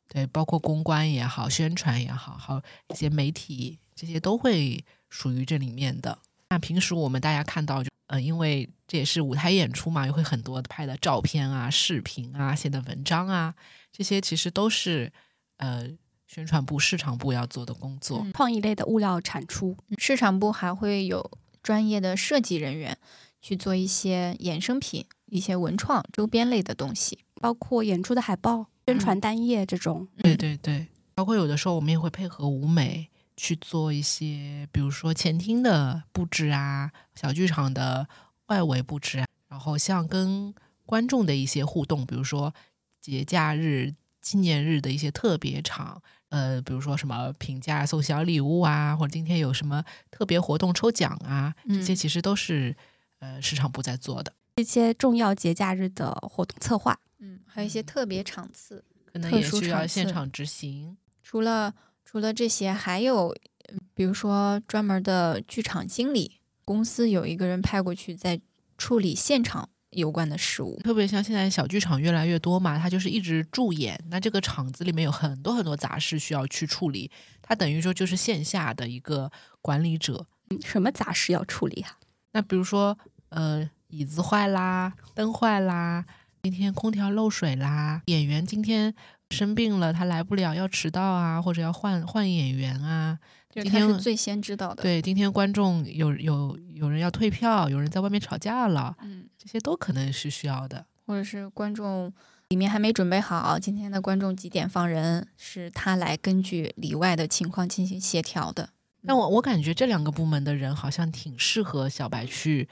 [0.07, 6.17] 对，包括公关也好，宣传也好，好一些媒体这些都会属于这里面的。
[6.49, 13.53] 那平时我们大家看到，就呃，因为这也是舞台演出嘛，也会很多拍的照片啊、视频啊、写的文章啊，
[13.91, 15.13] 这些其实都是
[15.57, 15.87] 呃
[16.27, 18.25] 宣传部、市场部要做的工作。
[18.33, 22.97] 创意类的物料产出，市场部还会有专业的设计人员
[23.39, 28.67] 去做一些衍生品、一些文创周边类的东西，包括演出的海报。
[28.87, 33.07] 宣传单页这种，对对对，包括有的时候我们也会配合舞美
[33.37, 38.07] 去做一些，比如说前厅的布置啊，小剧场的
[38.47, 40.53] 外围布置啊，然后像跟
[40.85, 42.53] 观众的一些互动，比如说
[42.99, 52.75] 节假日纪念日的一些特别场，呃，比如说什么评价送小礼物啊，或者今天有什么特别活动抽奖啊，这些其实都是
[53.19, 54.33] 呃市场部在做的。
[54.57, 60.97] 一些重要节假日的活动策划，嗯，还有一些特别场次，可能也需要现场执行。
[61.23, 61.73] 除了
[62.11, 63.29] 除了这些，还有
[63.69, 68.41] 呃比如说专门的剧场经理，公司有一个人派过去在
[68.77, 70.77] 处理现场有关的事物。
[70.83, 77.09] 特别像现在小剧场越来越多嘛，它就是一直驻演，那这个场子里面有很多很多杂事需要去处理，
[77.41, 79.31] 它等于说就是线下的一个
[79.61, 80.27] 管理者。
[80.49, 81.95] 嗯什么杂事要处理啊？
[82.33, 82.97] 那比如说，
[83.29, 86.03] 呃，椅子坏啦，灯坏啦，
[86.43, 88.93] 今天空调漏水啦，演员今天
[89.31, 93.17] 生病了，他来不了，要迟到啊，或者要换换演员啊。
[93.49, 100.85] 就是今天最先知道的。，对，今天观众有有有人要退票，有人在外面吵架了，嗯，这些都可能是需要的。
[101.05, 102.13] 或者是观众
[102.49, 108.69] 里面还没准备好，今天的观众几点放人，是他来根据里外的情况进行协调的。
[109.01, 112.69] 那我我感觉这两个部门的人好像挺适合小白去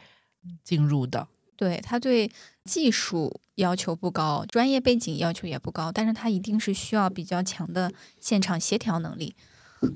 [0.64, 1.28] 进入的。
[1.58, 2.32] 对他对
[2.70, 9.36] 技术要求不高，专业背景要求也不高，但是他一定是需要比较强的现场协调能力、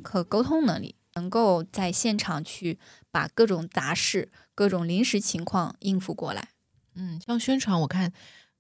[0.02, 2.80] 可沟通能力，能够在现场去
[3.12, 6.50] 把各种杂事、各种临时情况应付过来。
[6.96, 8.12] 嗯，像宣传，我看，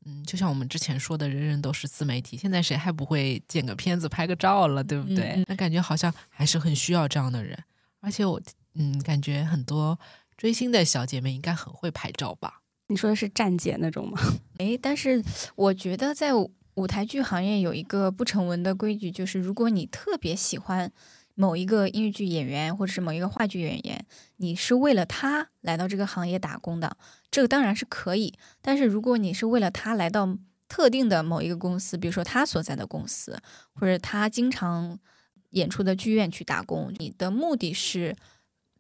[0.06, 5.44] 嗯，就像我们之前说的，人人都是自媒体，现在谁还不会剪个片子、拍个照了，对不对？
[5.48, 7.58] 那感觉好像还是很需要这样的人。
[8.00, 8.42] 而且我，
[8.76, 10.00] 嗯，感觉很多
[10.36, 12.62] 追星的小姐妹应该很会拍照吧？
[12.94, 14.20] 你说的是站姐那种吗？
[14.60, 15.24] 诶，但是
[15.56, 16.32] 我觉得在
[16.76, 20.92] 舞台剧行业有一个不成文的规矩，就是如果你特别喜欢
[21.34, 24.06] 某一个音乐剧演员或者是某一个话剧演员，
[24.38, 26.96] 你是为了他来到这个行业打工的，
[27.32, 28.34] 这个当然是可以。
[28.62, 30.38] 但是如果你是为了他来到
[30.70, 33.40] 特定的某一个公司，比如说他所在的公司，
[33.74, 35.00] 或者他经常
[35.52, 38.16] 演出的剧院去打工，你的目的是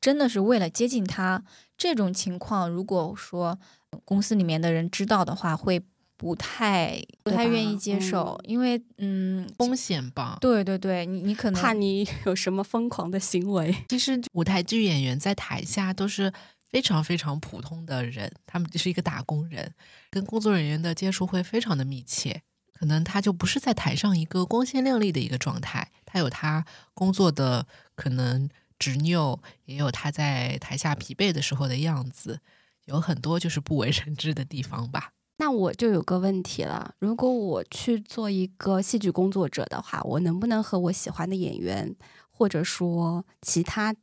[0.01, 1.43] 真的是为了接近他，
[1.77, 3.59] 这种情况，如果说
[4.05, 5.81] 公司里面的人知道的话，会
[6.17, 10.37] 不太不太愿意接受，因为嗯，风险吧。
[10.39, 13.75] 对对对，你你可能怕你有什么疯狂的行为？
[13.89, 16.31] 其实舞台剧演员在台下都是
[16.69, 19.73] 非常非常普通的人，他们就是一个打工人，
[20.09, 22.41] 跟工作人员的接触会非常的密切。
[22.71, 27.65] 可能他就不是在台上一个光鲜亮丽的一个状态，他有他工作的
[27.95, 32.41] 可能执拗，也有他在台下疲惫的时候的样子，
[32.85, 35.11] 有很多就是不为人知的地方吧。
[35.37, 41.95] 那我就有个问题了，如果我去做一个戏剧工作者的话，我能不能和我喜欢的演员，
[42.29, 43.95] 或者说其他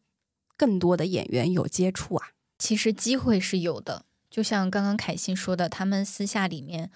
[0.57, 2.29] 更多的演员有接触啊？
[2.59, 6.91] 其实机会是有的，就像刚刚凯欣说的，他们私下里面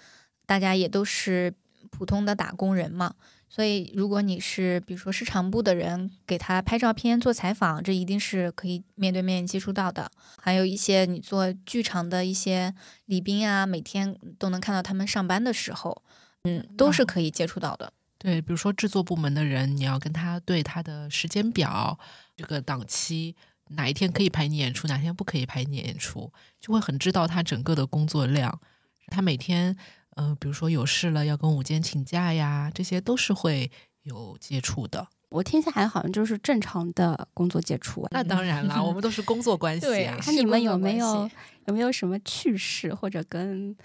[0.45, 1.55] 大家也都是
[1.89, 3.15] 普通的打工人嘛，
[3.47, 10.11] 所以如果你是比如说市场部的人，给他拍照片、做采访，这一定是可以面对面接触到的。
[10.41, 12.73] 还有一些你做剧场的一些
[13.05, 16.03] 礼宾啊，每天都能看到他们上班的时候，
[16.43, 17.93] 嗯，都是可以接触到的。
[18.17, 21.97] 对，比如说制作部门的人，你要跟他对他的时间表、
[22.35, 23.35] 这个档期，
[23.69, 28.59] 哪一天可以排你演出，哪天不可以排你演出，就会很知道他整个的工作量。
[29.07, 29.77] 他每天，
[30.15, 33.69] 呃，比如说有事了要跟午间请假呀，这些都是会
[34.03, 35.07] 有接触的。
[35.29, 38.09] 我听下来好像就是正常的工作接触啊。
[38.11, 40.17] 那当然啦，我们都是工作关系对啊。
[40.25, 41.29] 那你们有没有
[41.65, 43.75] 有没有什么趣事，或者跟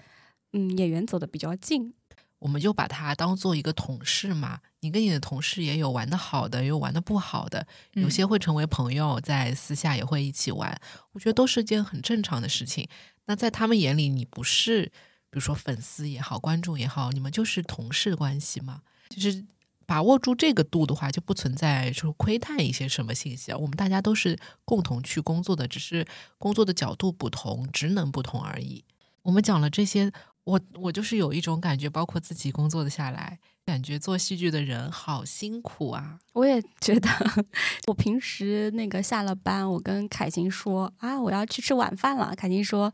[0.53, 1.93] 嗯演员走的比较近？
[2.39, 4.59] 我们就把他当做一个同事嘛。
[4.79, 10.79] 你跟你的同事也有玩的好的，也有玩的不好的，有嗯些会成为朋友，在私下也会一起玩。
[11.11, 12.87] 我觉得都是件很正常的事情。
[13.25, 14.91] 那在他们眼里，你不是
[15.31, 18.81] 比如说粉丝也好，观众也好，你们就是同事关系嘛。
[19.09, 19.43] 就是
[19.87, 23.57] 把握住这个度的话，就不存在就是窥探一些什么信息啊。
[23.57, 26.05] 我们大家都是共同去工作的，只是
[26.37, 28.83] 工作的角度不同，职能不同而已。
[29.23, 30.11] 我们讲了这些，
[30.43, 36.19] 我我就是有一种感觉，包括自己工作的下来，感觉做戏剧的人好辛苦啊。
[36.33, 37.09] 我也觉得，
[37.87, 42.33] 我平时那个下了班，我跟凯欣说啊，我要去吃晚饭了。
[42.35, 42.91] 凯欣说，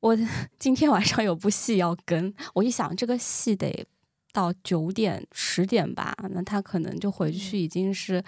[0.00, 0.16] 我
[0.58, 2.32] 今天晚上有部戏要跟。
[2.54, 3.86] 我一想，这个戏得
[4.32, 8.22] 到九点十点吧，那他可能就回去已经是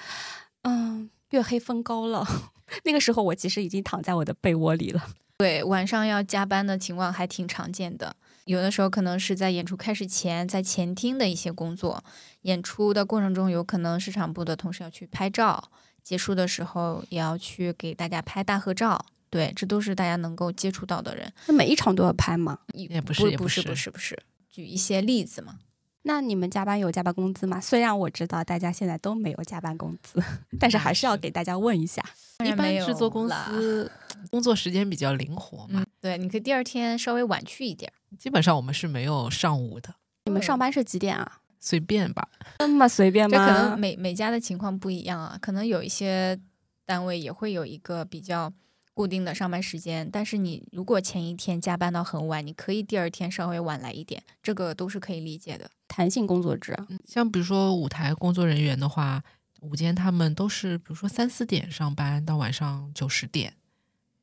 [0.62, 2.26] 嗯月黑风高了。
[2.84, 5.02] 那个时候，我其实已经躺在我的被窝里了。
[5.38, 8.14] 对，晚上要加班的情况还挺常见的。
[8.44, 12.02] 有的时候可能是在演出开始前，在前厅的一些工作，
[12.42, 15.70] 演出的过程中有可能市场部的同事要去拍照，
[16.02, 19.06] 结束的时候也要去给大家拍大合照。
[19.30, 21.32] 对，这都是大家能够接触到的人。
[21.46, 22.58] 那每一场都要拍吗？
[22.74, 24.18] 也不是不是不是不是，
[24.50, 25.60] 举一些例子嘛。
[26.02, 27.60] 那你们加班有加班工资吗？
[27.60, 30.22] 虽然我知道大家现在都没有加班工资，
[30.58, 32.02] 但是还是要给大家问一下。
[32.44, 33.90] 一般制作公司
[34.30, 37.92] 工作时间比较灵活嘛，嗯，对，你可以第二天稍微晚去一点。
[38.18, 41.40] 基本上我们是没有上午的，你们上班是几点啊？
[41.60, 42.26] 随便吧。
[42.58, 43.36] 那么随便吗？
[43.36, 46.40] 这可能每每家的情况不一样啊，可能有一些
[46.86, 48.50] 单位也会有一个比较
[48.92, 55.70] 固定的上班时间，但是你如果前一天加班到很晚，你可以第二天稍微晚来一点，这个都是可以理解的。
[55.88, 56.76] 弹性工作制。
[56.88, 59.22] 嗯像比如说舞台工作人员的话，
[59.62, 63.54] 午间他们都是比如说三四点上班到晚上九十点，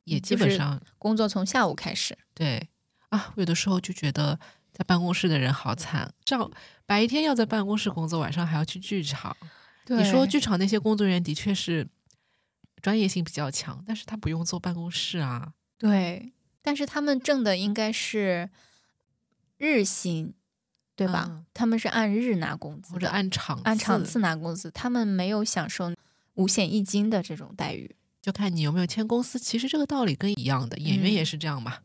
[0.04, 2.70] 也基本上、工作从下午开始，对
[3.10, 3.34] 啊。
[3.36, 4.40] 我有的时候就觉得
[4.72, 6.52] 在办公室的人好惨，上
[6.86, 9.36] 白天要在办公室工作，晚上还要去剧场。
[9.90, 11.88] 你说剧场那些工作人员的确是
[12.82, 15.54] 专业性比较强，但是他不用坐办公室啊。
[15.78, 18.50] 对，但是他们挣的应该是
[19.58, 20.34] 日薪，
[20.96, 21.26] 对吧？
[21.30, 25.92] 嗯他们是按日拿工资，或者按场按场次拿工资，他们没有享受
[26.36, 27.96] 五险一金的这种待遇。
[28.22, 29.40] 就看你有没有签公司。
[29.40, 31.80] 其实这个道理跟一样的，演员嗯也是这样嘛。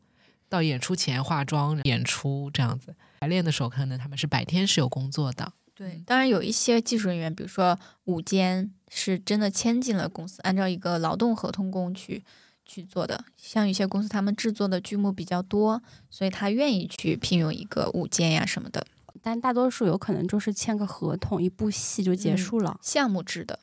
[0.49, 5.51] 到演出前化妆、演出这样子，排练的时候可能他们是白天是有工作的。
[5.74, 12.22] 对，当然有一些技术人员，比如说午间是真的签进了公司，按照一个劳动合同工去
[12.66, 13.24] 去做的。
[13.38, 18.86] 像有些公司，他们制作的剧目比较多，所以他愿意去聘用一个舞监呀什么的，
[19.22, 22.78] 但大多数有可能就是签个合同，一部戏就结束了。
[22.82, 23.61] 项目制的。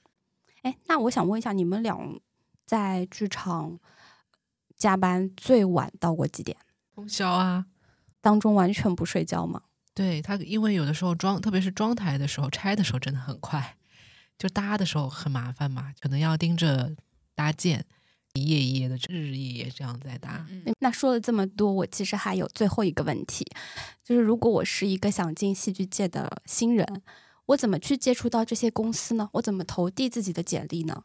[0.64, 1.96] 哎、那我想问一下，你们俩
[2.66, 3.80] 在剧场
[4.76, 6.58] 加班最晚到过几点？
[6.96, 7.68] 通宵啊，
[8.20, 9.62] 当中完全不睡觉吗？
[9.94, 13.78] 对他，因为有的时候装，特别是装台的时候，拆的时候真的很快，
[14.40, 16.96] 就搭的时候很麻烦嘛，可能要盯着
[17.36, 17.86] 搭建，
[18.34, 20.46] 一页一页的，日日夜夜这样在搭。
[20.50, 23.46] 嗯，那说了这么多，我其实还有最后一个问题，
[24.04, 27.02] 就是如果我是一个想进戏剧界的新人，
[27.48, 29.30] 我怎么去接触到这些公司呢？
[29.34, 31.04] 我怎么投递自己的简历呢？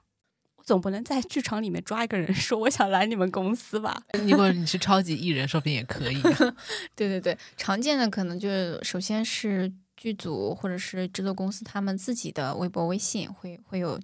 [0.56, 4.02] 我总不能在剧场里面抓一个人说我想来你们公司吧？
[4.28, 6.22] 如果你是超级艺人，说不定也可以。
[6.94, 13.98] 对对对，常见的可能就是首先是剧组或者是制作公司他们自己的微博、微信会会有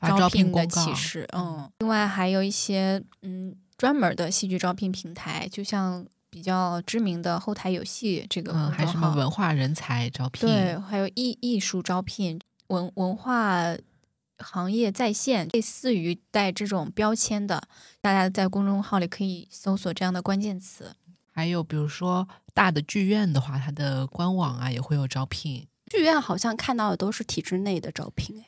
[0.00, 13.76] 招聘聘的启示，嗯，另外还有一些嗯专门的戏剧招聘平台，就像比较知名的后台有戏这个嗯，还什么文化人才招聘，对，还有艺艺术招聘、文文化
[14.38, 17.62] 行业在线，类似于带这种标签的，
[18.00, 20.94] 大家在公众号里可以搜索这样的关键词。
[21.34, 28.46] 还有比如说大的剧院的话，它的官网啊也会有招聘，剧院好像看到的都是体制内的招聘，哎，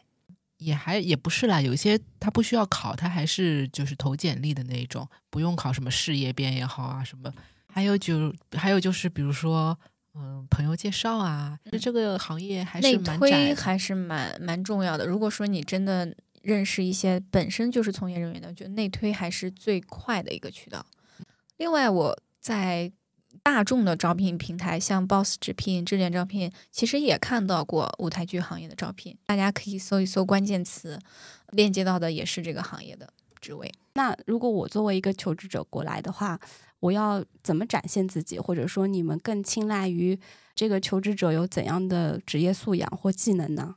[0.58, 7.32] 也还也不是啦，有些他不需要考，他还是就是投简历的那一种，不用考什么事业编也好啊什么。
[7.66, 9.76] 还有就还有就是比如说
[10.14, 13.54] 嗯朋友介绍啊，这个行业还是蛮窄推。
[13.54, 15.04] 还是蛮蛮重要的。
[15.04, 20.86] 如果说你真的认识一些本身就是从业人员的，我觉得内推还是最快的一个渠道。
[21.58, 22.92] 另外，我在
[23.42, 30.96] 大众的招聘平台，像 Boss 直聘、智联招聘，其实也看到过舞台剧行业的招聘，大家可以搜一搜关键词，
[31.50, 33.68] 链接到的也是这个行业的职位。
[33.94, 36.38] 那如果我作为一个求职者过来的话，
[36.78, 40.16] 我要怎么展现自己，或者说你们更青睐于
[40.54, 43.74] 这个求职者有怎样的职业素养或技能呢？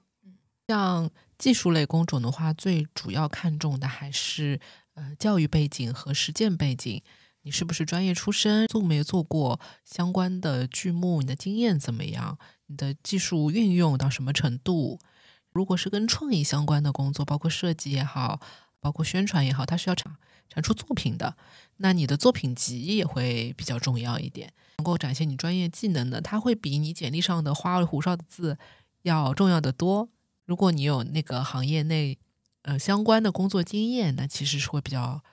[0.68, 1.10] 像
[1.40, 4.60] 技术类工种的话，最主要看重的还是
[4.94, 7.02] 呃教育背景和实践背景。
[7.44, 8.68] 你是不是专业出身？
[8.68, 11.22] 做没做过相关的剧目？
[11.22, 12.38] 你的经验怎么样？
[12.68, 15.00] 你的技术运用到什么程度？
[15.52, 18.40] 如果是跟创意相关的工作，包括设计也好，
[18.80, 20.16] 包括宣传也好，它是要产
[20.48, 21.36] 产出作品的。
[21.78, 28.58] 那你的作品集也会比较重要一点，能够展现你专业技能的，它会比你简历上的花里胡哨的字
[29.04, 30.10] 要重要的多。
[30.46, 32.18] 如果你有那个行业内
[32.64, 35.24] 呃相关的工作经验，那其实是会比较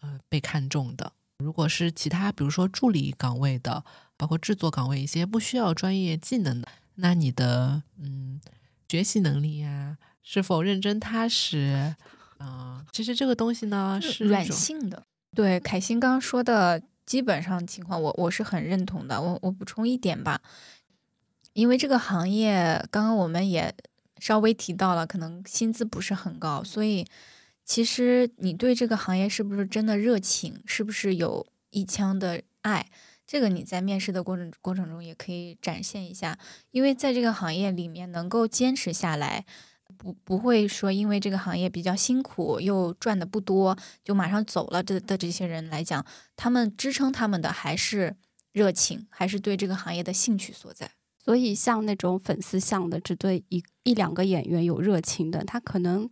[0.00, 1.12] 呃被看重的。
[1.40, 3.84] 如果是其他，比如说助理岗位的，
[4.16, 8.40] 包括制作岗位一些不需要专业技能的，那你的嗯
[8.88, 11.94] 学习能力呀、是否认真踏实
[12.38, 15.02] 啊、其实这个东西呢是软性的。
[15.34, 19.20] 对，凯欣刚刚说的基本上情况我，我是很认同的。
[19.20, 20.40] 我我补充一点吧，
[21.52, 23.74] 因为这个行业刚刚我们也
[24.18, 27.06] 稍微提到了，可能薪资不是很高，所以
[27.70, 32.84] 其实你对这个行业是不是真的热情，是不是有一腔的爱，
[33.24, 36.36] 这个你在面试的过程过程中也可以展现一下，
[36.72, 39.44] 因为在这个行业里面能够坚持下来。
[39.96, 46.04] 不不会说因为这个行业比较辛苦又赚的不多就马上走了的的这些人来讲，
[46.34, 48.16] 他们支撑他们的还是
[48.50, 50.90] 热情，还是对这个行业的兴趣所在。
[51.24, 56.10] 所以像那种粉丝向的，只对一一两个演员有热情的，他可能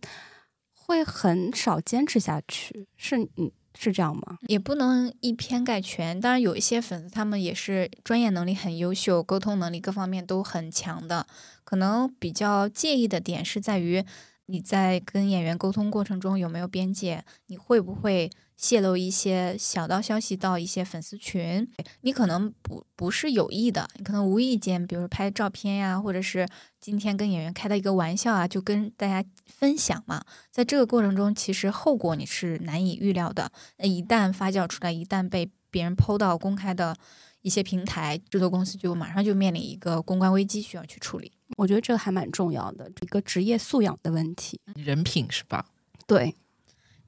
[0.89, 2.87] 会很少坚持下去。
[2.97, 4.39] 是嗯，是这样吗？
[4.47, 6.19] 也不能以偏概全。
[6.19, 11.27] 当然，有一些粉丝他们也是专业能力很优秀，沟通能力各方面都很强的。
[11.63, 14.03] 可能比较介意的点是在于
[14.47, 21.65] 你在跟演员沟通过程中有没有边界，你会不会泄露一些小道消息到一些粉丝群？
[22.01, 26.45] 你可能不不是有意的，你可能无意间，比如拍照片呀，或者是
[26.81, 30.21] 今天跟演员开的一个玩笑啊，就跟大家分享嘛。
[30.51, 33.49] 在这个过程中，其实后果你是难以预料的。
[33.77, 36.93] 那一旦发酵出来，一旦被别人抛到公开的
[37.41, 41.31] 一些平台，制作公司就马上就面临一个公关危机需要去处理。
[41.55, 45.67] 我觉得这个还蛮重要的，一个职业素养的问题，人品是吧？
[46.05, 46.35] 对，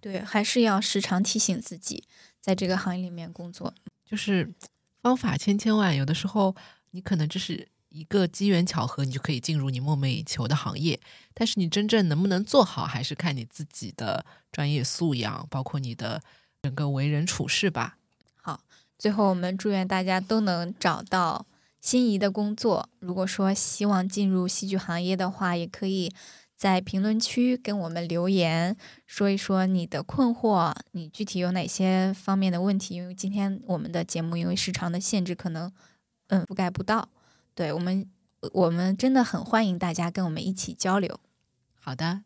[0.02, 2.04] 对，还是要时常提醒自己，
[2.42, 3.74] 在这个行业里面工作，
[4.04, 4.52] 就是
[5.02, 6.54] 方法千千万，有的时候
[6.90, 11.00] 你可能这是一个机缘巧合，你就可以进入你梦寐以求的行业，
[11.34, 16.22] 但是你真正能不能做好，还是看你自己的专业素养，包括你的
[16.64, 17.98] 整个为人处事吧。
[18.36, 18.62] 好，
[18.98, 21.46] 最后我们祝愿大家都能找到。
[21.82, 26.14] 心仪的工作，如果说希望进入戏剧行业的话，也可以
[26.62, 32.98] 在评论区跟我们留言，说一说你的困惑，你具体有哪些方面的问题？
[32.98, 35.72] 因为今天我们的节目因为时长的限制，可能
[36.28, 37.10] 嗯覆盖不到。
[37.56, 38.08] 对我们，
[38.54, 41.20] 我们真的很欢迎大家跟我们一起交流。
[41.80, 42.22] 好的，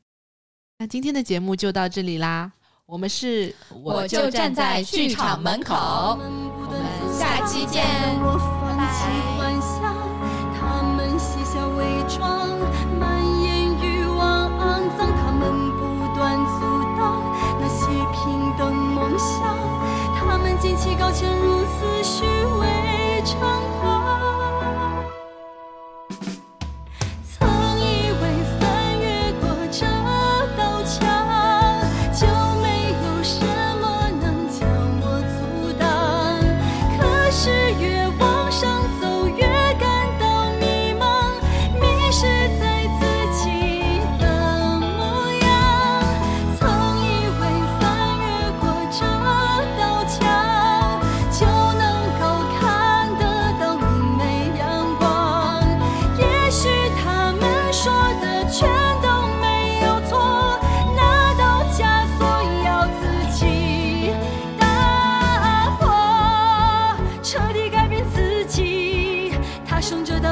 [0.80, 2.52] 那今天的节目就到这里啦。
[2.86, 7.86] 我们是我就站在剧场门口，我们下期见，
[8.68, 9.35] 拜拜。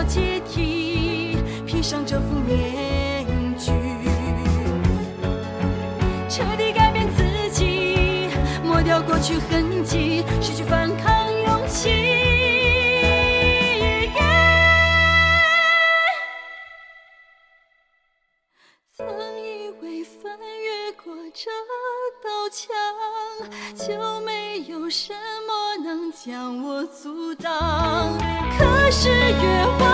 [0.04, 3.26] 阶梯披上这副面
[3.58, 3.72] 具
[6.30, 8.30] 彻底改变自己
[8.64, 11.90] 抹掉过去痕迹失去反抗勇气。
[18.96, 19.08] 曾
[19.40, 21.50] 以为翻越过这
[22.24, 22.68] 道墙
[23.76, 25.14] 就没有什
[25.48, 28.18] 么能将我阻挡。
[28.58, 29.93] 可是越往